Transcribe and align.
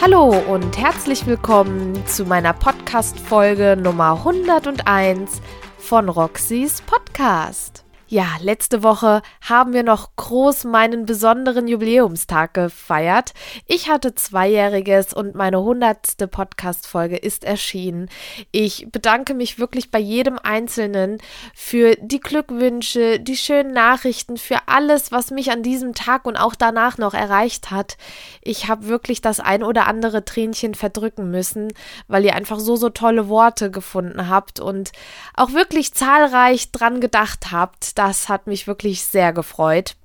Hallo 0.00 0.28
und 0.28 0.78
herzlich 0.78 1.26
willkommen 1.26 2.06
zu 2.06 2.24
meiner 2.24 2.52
Podcast-Folge 2.52 3.76
Nummer 3.76 4.12
101 4.12 5.42
von 5.76 6.08
Roxys 6.08 6.80
Podcast. 6.82 7.84
Ja, 8.10 8.26
letzte 8.40 8.82
Woche 8.82 9.20
haben 9.46 9.74
wir 9.74 9.82
noch 9.82 10.16
groß 10.16 10.64
meinen 10.64 11.04
besonderen 11.04 11.68
Jubiläumstag 11.68 12.54
gefeiert. 12.54 13.34
Ich 13.66 13.90
hatte 13.90 14.14
zweijähriges 14.14 15.12
und 15.12 15.34
meine 15.34 15.60
hundertste 15.60 16.26
Podcast-Folge 16.26 17.18
ist 17.18 17.44
erschienen. 17.44 18.08
Ich 18.50 18.88
bedanke 18.90 19.34
mich 19.34 19.58
wirklich 19.58 19.90
bei 19.90 19.98
jedem 19.98 20.38
Einzelnen 20.42 21.18
für 21.54 21.96
die 22.00 22.20
Glückwünsche, 22.20 23.20
die 23.20 23.36
schönen 23.36 23.74
Nachrichten, 23.74 24.38
für 24.38 24.56
alles, 24.68 25.12
was 25.12 25.30
mich 25.30 25.50
an 25.50 25.62
diesem 25.62 25.94
Tag 25.94 26.24
und 26.24 26.38
auch 26.38 26.54
danach 26.54 26.96
noch 26.96 27.12
erreicht 27.12 27.70
hat. 27.70 27.98
Ich 28.40 28.68
habe 28.68 28.88
wirklich 28.88 29.20
das 29.20 29.38
ein 29.38 29.62
oder 29.62 29.86
andere 29.86 30.24
Tränchen 30.24 30.74
verdrücken 30.74 31.30
müssen, 31.30 31.74
weil 32.06 32.24
ihr 32.24 32.34
einfach 32.34 32.58
so, 32.58 32.76
so 32.76 32.88
tolle 32.88 33.28
Worte 33.28 33.70
gefunden 33.70 34.30
habt 34.30 34.60
und 34.60 34.92
auch 35.34 35.52
wirklich 35.52 35.92
zahlreich 35.92 36.72
dran 36.72 37.02
gedacht 37.02 37.52
habt 37.52 37.97
das 37.98 38.28
hat 38.28 38.46
mich 38.46 38.66
wirklich 38.66 39.04
sehr 39.04 39.32
gefreut. 39.32 39.96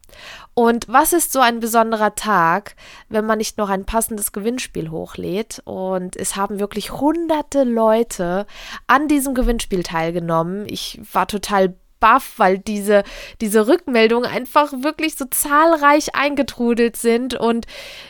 Und 0.53 0.87
was 0.87 1.13
ist 1.13 1.33
so 1.33 1.39
ein 1.39 1.59
besonderer 1.59 2.15
Tag, 2.15 2.75
wenn 3.09 3.25
man 3.25 3.39
nicht 3.39 3.57
noch 3.57 3.69
ein 3.69 3.85
passendes 3.85 4.31
Gewinnspiel 4.31 4.91
hochlädt? 4.91 5.61
Und 5.65 6.15
es 6.15 6.35
haben 6.35 6.59
wirklich 6.59 6.91
hunderte 6.91 7.63
Leute 7.63 8.45
an 8.85 9.07
diesem 9.07 9.33
Gewinnspiel 9.33 9.83
teilgenommen. 9.83 10.67
Ich 10.67 11.01
war 11.11 11.27
total 11.27 11.75
baff, 11.99 12.33
weil 12.35 12.59
diese, 12.59 13.03
diese 13.39 13.65
Rückmeldungen 13.65 14.29
einfach 14.29 14.73
wirklich 14.73 15.15
so 15.15 15.23
zahlreich 15.23 16.13
eingetrudelt 16.13 16.97
sind 16.97 17.33
und 17.33 17.65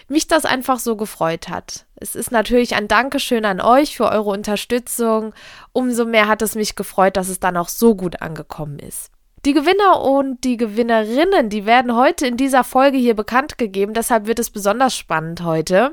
mich 0.07 0.27
das 0.27 0.45
einfach 0.45 0.79
so 0.79 0.95
gefreut 0.95 1.47
hat. 1.47 1.85
Es 1.95 2.15
ist 2.15 2.31
natürlich 2.31 2.75
ein 2.75 2.87
Dankeschön 2.87 3.45
an 3.45 3.61
euch 3.61 3.95
für 3.95 4.09
eure 4.09 4.31
Unterstützung. 4.31 5.35
Umso 5.73 6.05
mehr 6.05 6.27
hat 6.27 6.41
es 6.41 6.55
mich 6.55 6.75
gefreut, 6.75 7.17
dass 7.17 7.29
es 7.29 7.39
dann 7.39 7.55
auch 7.55 7.69
so 7.69 7.93
gut 7.93 8.21
angekommen 8.23 8.79
ist. 8.79 9.12
Die 9.45 9.53
Gewinner 9.53 10.01
und 10.01 10.45
die 10.45 10.55
Gewinnerinnen, 10.55 11.49
die 11.49 11.65
werden 11.65 11.97
heute 11.97 12.25
in 12.25 12.37
dieser 12.37 12.63
Folge 12.63 12.97
hier 12.97 13.13
bekannt 13.13 13.57
gegeben, 13.57 13.93
deshalb 13.93 14.25
wird 14.25 14.39
es 14.39 14.49
besonders 14.49 14.95
spannend 14.95 15.43
heute. 15.43 15.91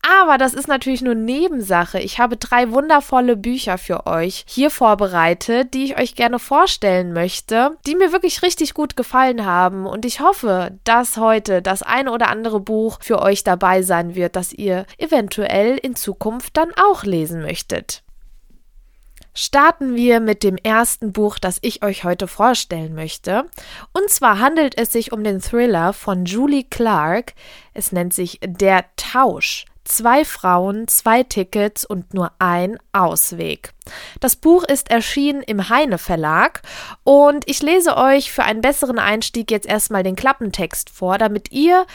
Aber 0.00 0.38
das 0.38 0.54
ist 0.54 0.68
natürlich 0.68 1.02
nur 1.02 1.16
Nebensache. 1.16 1.98
Ich 1.98 2.20
habe 2.20 2.36
drei 2.36 2.70
wundervolle 2.70 3.36
Bücher 3.36 3.78
für 3.78 4.06
euch 4.06 4.44
hier 4.46 4.70
vorbereitet, 4.70 5.74
die 5.74 5.86
ich 5.86 5.98
euch 5.98 6.14
gerne 6.14 6.38
vorstellen 6.38 7.12
möchte, 7.12 7.76
die 7.84 7.96
mir 7.96 8.12
wirklich 8.12 8.42
richtig 8.42 8.74
gut 8.74 8.96
gefallen 8.96 9.44
haben. 9.44 9.84
Und 9.84 10.04
ich 10.04 10.20
hoffe, 10.20 10.78
dass 10.84 11.16
heute 11.16 11.62
das 11.62 11.82
eine 11.82 12.12
oder 12.12 12.28
andere 12.28 12.60
Buch 12.60 12.98
für 13.00 13.20
euch 13.20 13.42
dabei 13.42 13.82
sein 13.82 14.14
wird, 14.14 14.36
das 14.36 14.52
ihr 14.52 14.86
eventuell 14.98 15.78
in 15.78 15.96
Zukunft 15.96 16.56
dann 16.56 16.70
auch 16.76 17.02
lesen 17.02 17.42
möchtet 17.42 18.04
starten 19.34 19.94
wir 19.94 20.20
mit 20.20 20.42
dem 20.42 20.56
ersten 20.56 21.12
Buch, 21.12 21.38
das 21.38 21.58
ich 21.62 21.82
euch 21.82 22.04
heute 22.04 22.28
vorstellen 22.28 22.94
möchte. 22.94 23.44
Und 23.92 24.10
zwar 24.10 24.38
handelt 24.38 24.76
es 24.76 24.92
sich 24.92 25.12
um 25.12 25.24
den 25.24 25.40
Thriller 25.40 25.92
von 25.92 26.24
Julie 26.24 26.64
Clark. 26.64 27.34
Es 27.74 27.92
nennt 27.92 28.12
sich 28.14 28.40
Der 28.44 28.84
Tausch. 28.96 29.64
Zwei 29.84 30.26
Frauen, 30.26 30.86
zwei 30.86 31.22
Tickets 31.22 31.86
und 31.86 32.12
nur 32.12 32.32
ein 32.38 32.78
Ausweg. 32.92 33.72
Das 34.20 34.36
Buch 34.36 34.64
ist 34.64 34.90
erschienen 34.90 35.40
im 35.40 35.70
Heine 35.70 35.96
Verlag 35.96 36.60
und 37.04 37.48
ich 37.48 37.62
lese 37.62 37.96
euch 37.96 38.30
für 38.30 38.42
einen 38.44 38.60
besseren 38.60 38.98
Einstieg 38.98 39.50
jetzt 39.50 39.66
erstmal 39.66 40.02
den 40.02 40.14
Klappentext 40.14 40.90
vor, 40.90 41.16
damit 41.16 41.52
ihr 41.52 41.86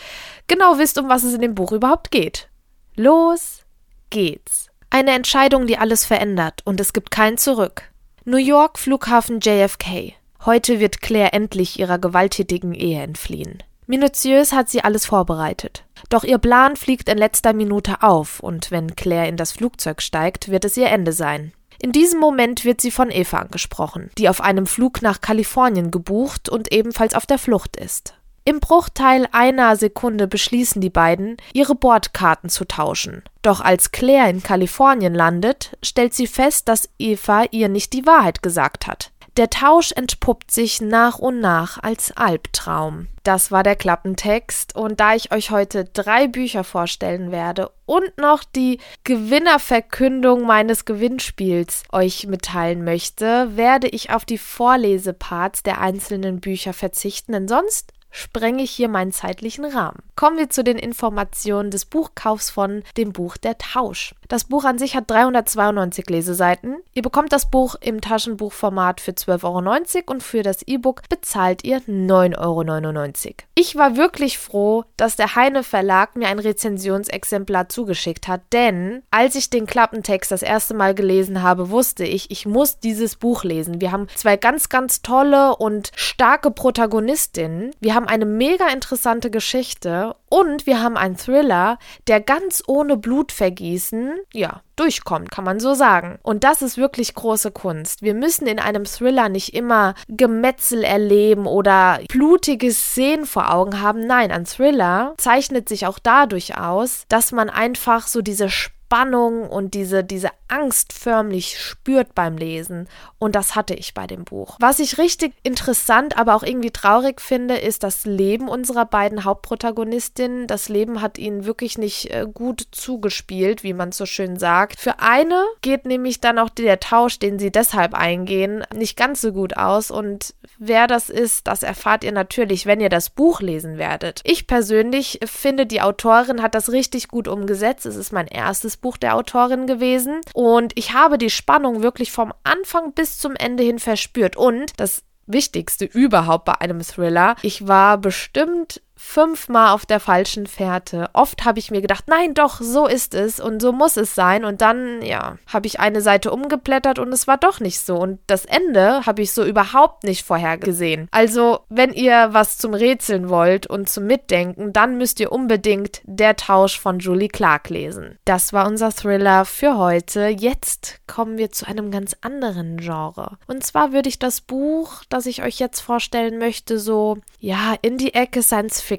genau 0.47 0.79
wisst, 0.79 0.97
um 0.97 1.07
was 1.07 1.23
es 1.23 1.35
in 1.35 1.41
dem 1.41 1.53
Buch 1.53 1.71
überhaupt 1.71 2.09
geht. 2.09 2.49
Los 2.95 3.61
geht's. 4.09 4.72
Eine 4.93 5.13
Entscheidung, 5.13 5.65
die 5.65 5.79
alles 5.79 6.05
verändert 6.05 6.61
und 6.65 6.79
es 6.79 6.93
gibt 6.93 7.09
kein 7.09 7.39
Zurück. 7.39 7.89
New 8.25 8.37
York 8.37 8.77
Flughafen 8.77 9.39
JFK. 9.41 10.13
Heute 10.45 10.79
wird 10.79 11.01
Claire 11.01 11.33
endlich 11.33 11.79
ihrer 11.79 11.97
gewalttätigen 11.97 12.75
Ehe 12.75 13.01
entfliehen. 13.01 13.63
Minutiös 13.87 14.53
hat 14.53 14.69
sie 14.69 14.83
alles 14.83 15.07
vorbereitet. 15.07 15.83
Doch 16.09 16.23
ihr 16.23 16.37
Plan 16.37 16.75
fliegt 16.75 17.09
in 17.09 17.17
letzter 17.17 17.53
Minute 17.53 18.03
auf 18.03 18.39
und 18.39 18.69
wenn 18.69 18.95
Claire 18.95 19.27
in 19.27 19.35
das 19.35 19.51
Flugzeug 19.51 19.99
steigt, 19.99 20.49
wird 20.49 20.63
es 20.63 20.77
ihr 20.77 20.89
Ende 20.89 21.11
sein. 21.11 21.53
In 21.81 21.91
diesem 21.91 22.19
Moment 22.19 22.63
wird 22.63 22.79
sie 22.79 22.91
von 22.91 23.09
Eva 23.09 23.39
angesprochen, 23.39 24.11
die 24.19 24.29
auf 24.29 24.41
einem 24.41 24.67
Flug 24.67 25.01
nach 25.01 25.21
Kalifornien 25.21 25.89
gebucht 25.89 26.49
und 26.49 26.71
ebenfalls 26.71 27.15
auf 27.15 27.25
der 27.25 27.39
Flucht 27.39 27.77
ist. 27.77 28.13
Im 28.45 28.59
Bruchteil 28.59 29.27
einer 29.31 29.77
Sekunde 29.77 30.27
beschließen 30.27 30.81
die 30.81 30.89
beiden, 30.89 31.37
ihre 31.53 31.75
Bordkarten 31.75 32.49
zu 32.49 32.65
tauschen. 32.65 33.23
Doch 33.41 33.61
als 33.61 33.91
Claire 33.91 34.29
in 34.29 34.43
Kalifornien 34.43 35.13
landet, 35.13 35.77
stellt 35.81 36.13
sie 36.13 36.27
fest, 36.27 36.67
dass 36.67 36.89
Eva 36.99 37.45
ihr 37.51 37.69
nicht 37.69 37.93
die 37.93 38.05
Wahrheit 38.05 38.43
gesagt 38.43 38.85
hat. 38.85 39.11
Der 39.37 39.49
Tausch 39.49 39.93
entpuppt 39.93 40.51
sich 40.51 40.79
nach 40.81 41.17
und 41.17 41.39
nach 41.39 41.81
als 41.81 42.15
Albtraum. 42.15 43.07
Das 43.23 43.49
war 43.49 43.63
der 43.63 43.75
Klappentext 43.75 44.75
und 44.75 44.99
da 44.99 45.15
ich 45.15 45.31
euch 45.31 45.49
heute 45.49 45.85
drei 45.85 46.27
Bücher 46.27 46.63
vorstellen 46.63 47.31
werde 47.31 47.71
und 47.85 48.17
noch 48.17 48.43
die 48.43 48.79
Gewinnerverkündung 49.05 50.45
meines 50.45 50.85
Gewinnspiels 50.85 51.83
euch 51.91 52.27
mitteilen 52.27 52.83
möchte, 52.83 53.55
werde 53.55 53.87
ich 53.87 54.11
auf 54.11 54.25
die 54.25 54.37
Vorleseparts 54.37 55.63
der 55.63 55.79
einzelnen 55.79 56.39
Bücher 56.39 56.73
verzichten, 56.73 57.31
denn 57.31 57.47
sonst 57.47 57.93
sprenge 58.13 58.63
ich 58.63 58.71
hier 58.71 58.87
meinen 58.87 59.11
zeitlichen 59.11 59.65
Rahmen. 59.65 59.97
Kommen 60.15 60.37
wir 60.37 60.49
zu 60.49 60.63
den 60.63 60.77
Informationen 60.77 61.71
des 61.71 61.85
Buchkaufs 61.85 62.51
von 62.51 62.83
dem 62.95 63.11
Buch 63.11 63.35
Der 63.37 63.57
Tausch. 63.57 64.15
Das 64.33 64.45
Buch 64.45 64.63
an 64.63 64.79
sich 64.79 64.95
hat 64.95 65.11
392 65.11 66.09
Leseseiten. 66.09 66.77
Ihr 66.95 67.03
bekommt 67.03 67.31
das 67.31 67.51
Buch 67.51 67.75
im 67.79 68.01
Taschenbuchformat 68.01 68.99
für 68.99 69.11
12,90 69.11 69.43
Euro 69.43 70.11
und 70.11 70.23
für 70.23 70.41
das 70.41 70.63
E-Book 70.63 71.03
bezahlt 71.07 71.63
ihr 71.63 71.81
9,99 71.81 73.25
Euro. 73.27 73.33
Ich 73.53 73.75
war 73.75 73.95
wirklich 73.95 74.39
froh, 74.39 74.85
dass 74.97 75.15
der 75.15 75.35
Heine 75.35 75.61
Verlag 75.61 76.15
mir 76.15 76.29
ein 76.29 76.39
Rezensionsexemplar 76.39 77.69
zugeschickt 77.69 78.27
hat, 78.27 78.41
denn 78.51 79.03
als 79.11 79.35
ich 79.35 79.51
den 79.51 79.67
Klappentext 79.67 80.31
das 80.31 80.41
erste 80.41 80.73
Mal 80.73 80.95
gelesen 80.95 81.43
habe, 81.43 81.69
wusste 81.69 82.03
ich, 82.03 82.31
ich 82.31 82.47
muss 82.47 82.79
dieses 82.79 83.17
Buch 83.17 83.43
lesen. 83.43 83.81
Wir 83.81 83.91
haben 83.91 84.07
zwei 84.15 84.35
ganz, 84.35 84.67
ganz 84.67 85.03
tolle 85.03 85.55
und 85.57 85.91
starke 85.95 86.49
Protagonistinnen. 86.49 87.69
Wir 87.79 87.93
haben 87.93 88.07
eine 88.07 88.25
mega 88.25 88.69
interessante 88.69 89.29
Geschichte 89.29 90.15
und 90.33 90.65
wir 90.65 90.81
haben 90.81 90.97
einen 90.97 91.15
Thriller, 91.15 91.77
der 92.07 92.19
ganz 92.19 92.63
ohne 92.65 92.97
Blutvergießen, 92.97 94.15
ja, 94.33 94.61
durchkommt, 94.75 95.29
kann 95.29 95.43
man 95.43 95.59
so 95.59 95.75
sagen. 95.75 96.17
Und 96.23 96.43
das 96.43 96.63
ist 96.63 96.75
wirklich 96.75 97.13
große 97.13 97.51
Kunst. 97.51 98.01
Wir 98.01 98.15
müssen 98.15 98.47
in 98.47 98.57
einem 98.57 98.85
Thriller 98.85 99.29
nicht 99.29 99.53
immer 99.53 99.93
Gemetzel 100.07 100.83
erleben 100.83 101.45
oder 101.45 101.99
blutige 102.09 102.71
Szenen 102.71 103.27
vor 103.27 103.53
Augen 103.53 103.79
haben. 103.79 104.07
Nein, 104.07 104.31
ein 104.31 104.47
Thriller 104.47 105.13
zeichnet 105.19 105.69
sich 105.69 105.85
auch 105.85 105.99
dadurch 105.99 106.57
aus, 106.57 107.03
dass 107.09 107.31
man 107.31 107.51
einfach 107.51 108.07
so 108.07 108.23
diese 108.23 108.49
Spannung 108.49 108.82
und 108.93 109.73
diese, 109.73 110.03
diese 110.03 110.29
Angst 110.47 110.93
förmlich 110.93 111.59
spürt 111.59 112.13
beim 112.13 112.37
Lesen. 112.37 112.87
Und 113.17 113.35
das 113.35 113.55
hatte 113.55 113.73
ich 113.73 113.93
bei 113.95 114.05
dem 114.05 114.23
Buch. 114.23 114.57
Was 114.59 114.79
ich 114.79 114.99
richtig 114.99 115.33
interessant, 115.41 116.17
aber 116.17 116.35
auch 116.35 116.43
irgendwie 116.43 116.69
traurig 116.69 117.19
finde, 117.19 117.57
ist 117.57 117.83
das 117.83 118.05
Leben 118.05 118.47
unserer 118.47 118.85
beiden 118.85 119.23
Hauptprotagonistinnen. 119.23 120.45
Das 120.45 120.69
Leben 120.69 121.01
hat 121.01 121.17
ihnen 121.17 121.45
wirklich 121.45 121.77
nicht 121.77 122.13
äh, 122.13 122.27
gut 122.31 122.67
zugespielt, 122.71 123.63
wie 123.63 123.73
man 123.73 123.91
so 123.91 124.05
schön 124.05 124.37
sagt. 124.37 124.79
Für 124.79 124.99
eine 124.99 125.43
geht 125.61 125.85
nämlich 125.85 126.21
dann 126.21 126.37
auch 126.37 126.49
der 126.49 126.79
Tausch, 126.79 127.17
den 127.17 127.39
sie 127.39 127.51
deshalb 127.51 127.95
eingehen, 127.95 128.63
nicht 128.75 128.95
ganz 128.95 129.21
so 129.21 129.31
gut 129.31 129.57
aus. 129.57 129.89
Und 129.89 130.35
wer 130.59 130.85
das 130.85 131.09
ist, 131.09 131.47
das 131.47 131.63
erfahrt 131.63 132.03
ihr 132.03 132.11
natürlich, 132.11 132.67
wenn 132.67 132.79
ihr 132.79 132.89
das 132.89 133.09
Buch 133.09 133.41
lesen 133.41 133.79
werdet. 133.79 134.21
Ich 134.23 134.45
persönlich 134.45 135.19
finde, 135.25 135.65
die 135.65 135.81
Autorin 135.81 136.43
hat 136.43 136.53
das 136.53 136.71
richtig 136.71 137.07
gut 137.07 137.27
umgesetzt. 137.27 137.87
Es 137.87 137.95
ist 137.95 138.11
mein 138.11 138.27
erstes 138.27 138.77
Buch 138.83 138.97
der 138.97 139.15
Autorin 139.15 139.65
gewesen. 139.65 140.21
Und 140.35 140.73
ich 140.75 140.93
habe 140.93 141.17
die 141.17 141.31
Spannung 141.31 141.81
wirklich 141.81 142.11
vom 142.11 142.31
Anfang 142.43 142.93
bis 142.93 143.17
zum 143.17 143.35
Ende 143.35 143.63
hin 143.63 143.79
verspürt. 143.79 144.35
Und 144.37 144.73
das 144.77 145.01
Wichtigste 145.25 145.85
überhaupt 145.85 146.45
bei 146.45 146.61
einem 146.61 146.81
Thriller, 146.81 147.35
ich 147.41 147.67
war 147.67 147.97
bestimmt 147.97 148.81
fünfmal 149.03 149.73
auf 149.73 149.85
der 149.85 149.99
falschen 149.99 150.47
Fährte. 150.47 151.09
Oft 151.13 151.45
habe 151.45 151.59
ich 151.59 151.69
mir 151.69 151.81
gedacht, 151.81 152.05
nein, 152.07 152.33
doch, 152.33 152.61
so 152.61 152.87
ist 152.87 153.13
es 153.13 153.39
und 153.39 153.61
so 153.61 153.71
muss 153.71 153.97
es 153.97 154.15
sein. 154.15 154.45
Und 154.45 154.61
dann, 154.61 155.01
ja, 155.03 155.37
habe 155.45 155.67
ich 155.67 155.79
eine 155.79 156.01
Seite 156.01 156.31
umgeblättert 156.31 156.97
und 156.97 157.13
es 157.13 157.27
war 157.27 157.37
doch 157.37 157.59
nicht 157.59 157.81
so. 157.81 157.97
Und 157.97 158.19
das 158.27 158.45
Ende 158.45 159.05
habe 159.05 159.21
ich 159.21 159.33
so 159.33 159.43
überhaupt 159.43 160.03
nicht 160.03 160.25
vorhergesehen. 160.25 161.09
Also, 161.11 161.59
wenn 161.69 161.93
ihr 161.93 162.29
was 162.31 162.57
zum 162.57 162.73
Rätseln 162.73 163.29
wollt 163.29 163.67
und 163.67 163.89
zum 163.89 164.07
Mitdenken, 164.07 164.73
dann 164.73 164.97
müsst 164.97 165.19
ihr 165.19 165.31
unbedingt 165.31 166.01
Der 166.05 166.35
Tausch 166.35 166.79
von 166.79 166.99
Julie 166.99 167.27
Clark 167.27 167.69
lesen. 167.69 168.17
Das 168.25 168.53
war 168.53 168.65
unser 168.65 168.91
Thriller 168.91 169.45
für 169.45 169.77
heute. 169.77 170.27
Jetzt 170.27 171.01
kommen 171.07 171.37
wir 171.37 171.51
zu 171.51 171.67
einem 171.67 171.91
ganz 171.91 172.15
anderen 172.21 172.77
Genre. 172.77 173.37
Und 173.47 173.63
zwar 173.63 173.91
würde 173.91 174.09
ich 174.09 174.17
das 174.17 174.41
Buch, 174.41 175.03
das 175.09 175.27
ich 175.27 175.43
euch 175.43 175.59
jetzt 175.59 175.81
vorstellen 175.81 176.39
möchte, 176.39 176.79
so, 176.79 177.17
ja, 177.39 177.75
in 177.81 177.97
die 177.97 178.13
Ecke 178.13 178.41
Science 178.41 178.81
Fiction 178.81 178.92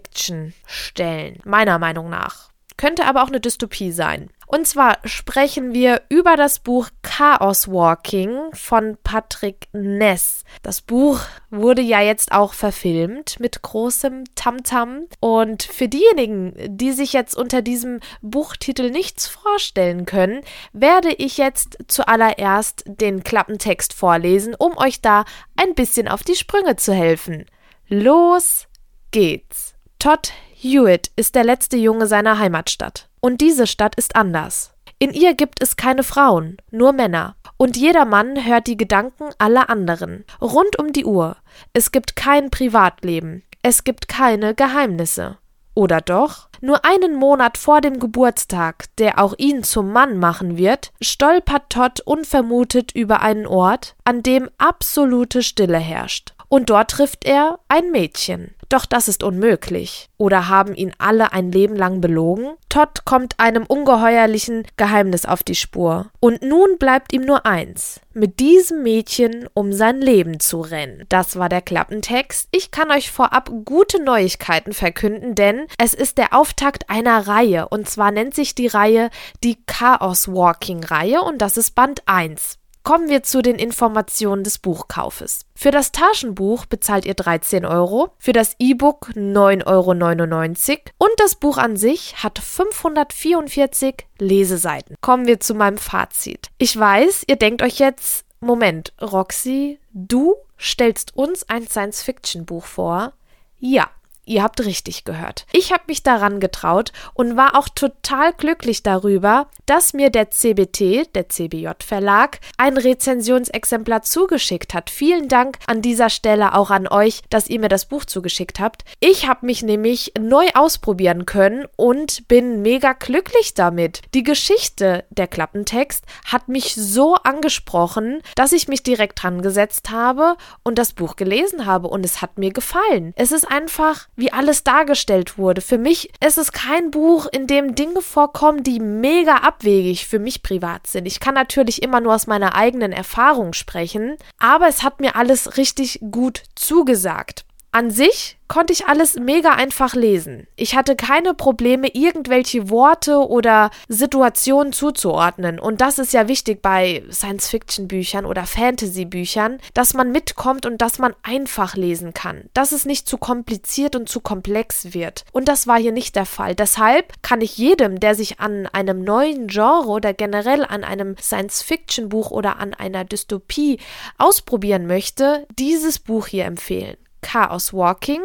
stellen, 0.67 1.41
meiner 1.45 1.79
Meinung 1.79 2.11
nach. 2.11 2.51
könnte 2.77 3.07
aber 3.07 3.23
auch 3.23 3.29
eine 3.29 3.41
Dystopie 3.41 3.93
sein. 3.93 4.31
Und 4.47 4.67
zwar 4.67 4.99
sprechen 5.05 5.73
wir 5.73 6.03
über 6.09 6.37
das 6.37 6.59
Buch 6.59 6.89
Chaos 7.03 7.69
Walking 7.69 8.53
von 8.53 8.99
Patrick 9.03 9.69
Ness. 9.73 10.45
Das 10.63 10.81
Buch 10.81 11.21
wurde 11.51 11.83
ja 11.83 12.01
jetzt 12.01 12.33
auch 12.33 12.53
verfilmt 12.53 13.41
mit 13.41 13.63
großem 13.63 14.25
Tamtam. 14.35 15.07
-Tam. 15.07 15.07
Und 15.21 15.63
für 15.63 15.89
diejenigen, 15.89 16.55
die 16.77 16.93
sich 16.93 17.13
jetzt 17.13 17.35
unter 17.37 17.63
diesem 17.63 18.01
Buchtitel 18.23 18.91
nichts 18.91 19.27
vorstellen 19.27 20.05
können, 20.05 20.43
werde 20.73 21.13
ich 21.13 21.39
jetzt 21.39 21.79
zuallererst 21.89 22.85
den 22.87 23.25
Klappentext 23.25 23.93
vorlesen, 23.93 24.55
um 24.55 24.77
euch 24.77 25.01
da 25.01 25.25
ein 25.57 25.75
bisschen 25.75 26.07
auf 26.07 26.23
die 26.23 26.37
Sprünge 26.37 26.77
zu 26.77 26.93
helfen. 26.93 27.47
Los 27.89 28.67
geht's. 29.11 29.74
Todd 30.05 30.35
Hewitt 30.53 31.11
ist 31.17 31.35
der 31.35 31.45
letzte 31.45 31.79
Junge 31.79 32.07
seiner 32.07 32.39
Heimatstadt. 32.39 33.09
Und 33.21 33.41
diese 33.41 33.67
Stadt 33.67 33.95
ist 33.95 34.17
anders. 34.17 34.75
In 34.99 35.15
ihr 35.15 35.33
gibt 35.33 35.63
es 35.63 35.77
keine 35.77 36.03
Frauen, 36.03 36.59
nur 36.71 36.93
Männer. 36.93 37.37
Und 37.57 37.79
jeder 37.79 38.05
Mann 38.05 38.45
hört 38.45 38.67
die 38.67 38.77
Gedanken 38.77 39.31
aller 39.39 39.71
anderen. 39.71 40.27
Rund 40.43 40.79
um 40.79 40.93
die 40.93 41.07
Uhr. 41.07 41.39
Es 41.73 41.91
gibt 41.91 42.17
kein 42.17 42.51
Privatleben. 42.51 43.45
Es 43.63 43.83
gibt 43.83 44.07
keine 44.07 44.55
Geheimnisse. 44.55 45.39
Oder 45.75 46.03
doch? 46.03 46.51
Nur 46.61 46.85
einen 46.85 47.15
Monat 47.15 47.57
vor 47.57 47.81
dem 47.81 47.99
Geburtstag, 47.99 48.95
der 48.99 49.19
auch 49.19 49.33
ihn 49.39 49.63
zum 49.63 49.91
Mann 49.91 50.19
machen 50.19 50.59
wird, 50.59 50.93
stolpert 51.01 51.71
Todd 51.71 52.03
unvermutet 52.05 52.93
über 52.93 53.23
einen 53.23 53.47
Ort, 53.47 53.97
an 54.05 54.23
dem 54.23 54.51
absolute 54.59 55.43
Stille 55.43 55.79
herrscht. 55.79 56.35
Und 56.55 56.71
dort 56.71 56.93
trifft 56.93 57.25
er 57.25 57.59
ein 57.67 57.91
Mädchen. 57.91 58.55
Doch 58.69 58.87
das 58.87 59.09
ist 59.09 59.25
unmöglich. 59.25 60.09
Oder 60.19 60.49
haben 60.49 60.77
ihn 60.77 60.93
alle 60.99 61.33
ein 61.33 61.51
Leben 61.51 61.75
lang 61.75 62.01
belogen? 62.01 62.53
Todd 62.69 63.05
kommt 63.05 63.41
einem 63.41 63.65
ungeheuerlichen 63.67 64.65
Geheimnis 64.77 65.27
auf 65.27 65.43
die 65.43 65.57
Spur. 65.57 66.13
Und 66.21 66.43
nun 66.43 66.79
bleibt 66.79 67.13
ihm 67.13 67.23
nur 67.23 67.45
eins: 67.45 68.01
mit 68.13 68.39
diesem 68.39 68.85
Mädchen 68.85 69.49
um 69.53 69.73
sein 69.73 70.01
Leben 70.01 70.39
zu 70.39 70.61
rennen. 70.61 71.07
Das 71.09 71.37
war 71.41 71.49
der 71.49 71.61
Klappentext. 71.61 72.51
Ich 72.53 72.71
kann 72.71 72.93
euch 72.93 73.11
vorab 73.11 73.51
gute 73.65 74.01
Neuigkeiten 74.01 74.75
verkünden, 74.75 75.35
denn 75.35 75.67
es 75.77 75.93
ist 75.93 76.19
der 76.19 76.35
Auftakt 76.35 76.89
einer 76.89 77.27
Reihe. 77.27 77.67
Und 77.69 77.91
zwar 77.91 78.13
nennt 78.13 78.37
sich 78.37 78.55
die 78.55 78.69
Reihe 78.69 79.11
die 79.43 79.59
Chaos 79.67 80.29
Walking 80.29 80.85
Reihe 80.85 81.21
und 81.23 81.39
das 81.39 81.57
ist 81.57 81.75
Band 81.75 82.03
1. 82.07 82.61
Kommen 82.85 83.09
wir 83.09 83.23
zu 83.23 83.41
den 83.41 83.57
Informationen 83.57 84.45
des 84.45 84.59
Buchkaufes. 84.59 85.47
Für 85.55 85.71
das 85.71 85.91
Taschenbuch 85.91 86.67
bezahlt 86.67 87.07
ihr 87.07 87.15
13 87.15 87.65
Euro, 87.65 88.11
für 88.19 88.35
das 88.35 88.57
E-Book 88.59 89.09
9,99 89.15 89.65
Euro 89.67 90.81
und 90.99 91.11
das 91.17 91.35
Buch 91.37 91.57
an 91.57 91.79
sich 91.79 92.23
hat 92.23 92.39
544 92.39 94.07
Leseseiten. 94.19 94.97
Kommen 95.01 95.27
wir 95.27 95.41
zu 95.41 95.55
meinem 95.55 95.79
Fazit. 95.79 96.51
Ich 96.59 96.79
weiß, 96.79 97.25
ihr 97.27 97.37
denkt 97.37 97.63
euch 97.63 97.79
jetzt, 97.79 98.27
Moment, 98.41 98.93
Roxy, 99.01 99.79
du 99.95 100.35
stellst 100.61 101.17
uns 101.17 101.49
ein 101.49 101.67
Science-Fiction-Buch 101.67 102.67
vor? 102.67 103.15
Ja, 103.59 103.89
Ihr 104.27 104.43
habt 104.43 104.65
richtig 104.65 105.05
gehört. 105.05 105.47
Ich 105.53 105.73
habe 105.73 105.85
mich 105.87 106.03
daran 106.03 106.41
getraut 106.41 106.93
und 107.13 107.37
war 107.37 107.57
auch 107.59 107.69
total 107.69 108.33
glücklich 108.33 108.83
darüber, 108.83 109.49
dass 109.67 109.93
mir 109.93 110.11
der 110.11 110.31
CBT, 110.31 111.15
der 111.15 111.29
CBJ 111.29 111.69
Verlag, 111.85 112.41
ein 112.57 112.77
Rezensionsexemplar 112.77 114.03
zugeschickt 114.03 114.73
hat. 114.73 114.89
Vielen 114.89 115.29
Dank 115.29 115.59
an 115.67 115.83
dieser 115.83 116.09
Stelle 116.09 116.55
auch 116.55 116.71
an 116.71 116.89
euch, 116.89 117.23
dass 117.29 117.49
ihr 117.49 117.61
mir 117.61 117.69
das 117.69 117.87
Buch 117.87 118.05
zugeschickt 118.05 118.61
habt. 118.61 118.85
Ich 119.01 119.29
habe 119.29 119.45
mich 119.47 119.63
nämlich 119.63 120.13
neu 120.19 120.47
ausprobieren 120.55 121.27
können 121.27 121.67
und 121.77 122.27
bin 122.29 122.63
mega 122.63 122.93
glücklich 122.93 123.55
damit. 123.55 124.03
Die 124.15 124.23
Geschichte 124.23 125.05
der 125.11 125.27
Klappentext 125.29 126.05
hat 126.25 126.49
mich 126.49 126.75
so 126.75 127.15
angesprochen, 127.17 128.23
dass 128.37 128.53
ich 128.53 128.69
mich 128.69 128.83
direkt 128.83 129.23
dran 129.23 129.43
gesetzt 129.43 129.91
habe 129.91 130.37
und 130.63 130.79
das 130.79 130.93
Buch 130.93 131.17
gelesen 131.17 131.67
habe 131.67 131.89
und 131.89 132.05
es 132.05 132.23
hat 132.23 132.39
mir 132.39 132.53
gefallen. 132.53 133.13
Es 133.17 133.33
ist 133.33 133.51
einfach 133.51 134.09
wie 134.17 134.33
alles 134.33 134.65
dargestellt 134.65 135.39
wurde. 135.39 135.61
Für 135.61 135.79
mich 135.79 136.11
ist 136.25 136.39
es 136.39 136.53
kein 136.53 136.91
Buch, 136.91 137.27
in 137.31 137.47
dem 137.47 137.75
Dinge 137.75 138.01
vorkommen, 138.01 138.63
die 138.63 138.81
mega 138.81 139.37
abwegig 139.37 140.07
für 140.07 140.19
mich 140.19 140.43
privat 140.43 140.87
sind. 140.87 141.07
Ich 141.07 141.21
kann 141.21 141.35
natürlich 141.35 141.83
immer 141.83 142.01
nur 142.01 142.15
aus 142.15 142.27
meiner 142.27 142.55
eigenen 142.55 142.93
Erfahrung 142.93 143.53
sprechen, 143.53 144.17
aber 144.39 144.69
es 144.69 144.83
hat 144.83 145.01
mir 145.01 145.17
alles 145.17 145.57
richtig 145.57 146.01
gut 146.11 146.43
zugesagt. 146.55 147.45
An 147.75 147.91
sich 147.91 148.39
konnte 148.47 148.73
ich 148.73 148.87
alles 148.87 149.17
mega 149.17 149.51
einfach 149.51 149.97
lesen. 149.97 150.47
Ich 150.55 150.77
hatte 150.77 150.95
keine 150.95 151.35
Probleme, 151.35 151.89
irgendwelche 151.93 152.71
Worte 152.71 153.19
oder 153.19 153.73
Situationen 153.89 154.73
zuzuordnen. 154.73 155.59
Und 155.59 155.81
das 155.81 155.99
ist 155.99 156.13
ja 156.13 156.29
wichtig 156.29 156.63
bei 156.63 157.03
Science-Fiction-Büchern 157.11 158.27
oder 158.27 158.45
Fantasy-Büchern, 158.47 159.59
dass 159.75 159.93
man 159.93 160.13
mitkommt 160.13 160.67
und 160.67 160.83
dass 160.83 161.01
man 161.01 161.17
einfach 161.25 161.75
lesen 161.75 162.15
kann. 162.15 162.49
Dass 162.55 162.71
es 162.71 162.85
nicht 162.85 163.09
zu 163.09 163.19
kompliziert 163.19 163.97
und 163.97 164.09
zu 164.09 164.21
komplex 164.21 164.95
wird. 164.95 165.25
Und 165.33 165.49
das 165.49 165.67
war 165.67 165.81
hier 165.81 165.91
nicht 165.91 166.15
der 166.15 166.27
Fall. 166.27 166.55
Deshalb 166.55 167.13
kann 167.23 167.41
ich 167.41 167.59
jedem, 167.59 167.99
der 167.99 168.15
sich 168.15 168.39
an 168.39 168.69
einem 168.69 169.03
neuen 169.03 169.49
Genre 169.49 169.89
oder 169.89 170.15
generell 170.15 170.65
an 170.65 170.85
einem 170.85 171.17
Science-Fiction-Buch 171.17 172.31
oder 172.31 172.61
an 172.61 172.73
einer 172.73 173.05
Dystopie 173.05 173.81
ausprobieren 174.17 174.87
möchte, 174.87 175.49
dieses 175.59 175.99
Buch 175.99 176.29
hier 176.29 176.45
empfehlen. 176.45 176.97
Chaos 177.25 177.73
Walking, 177.73 178.21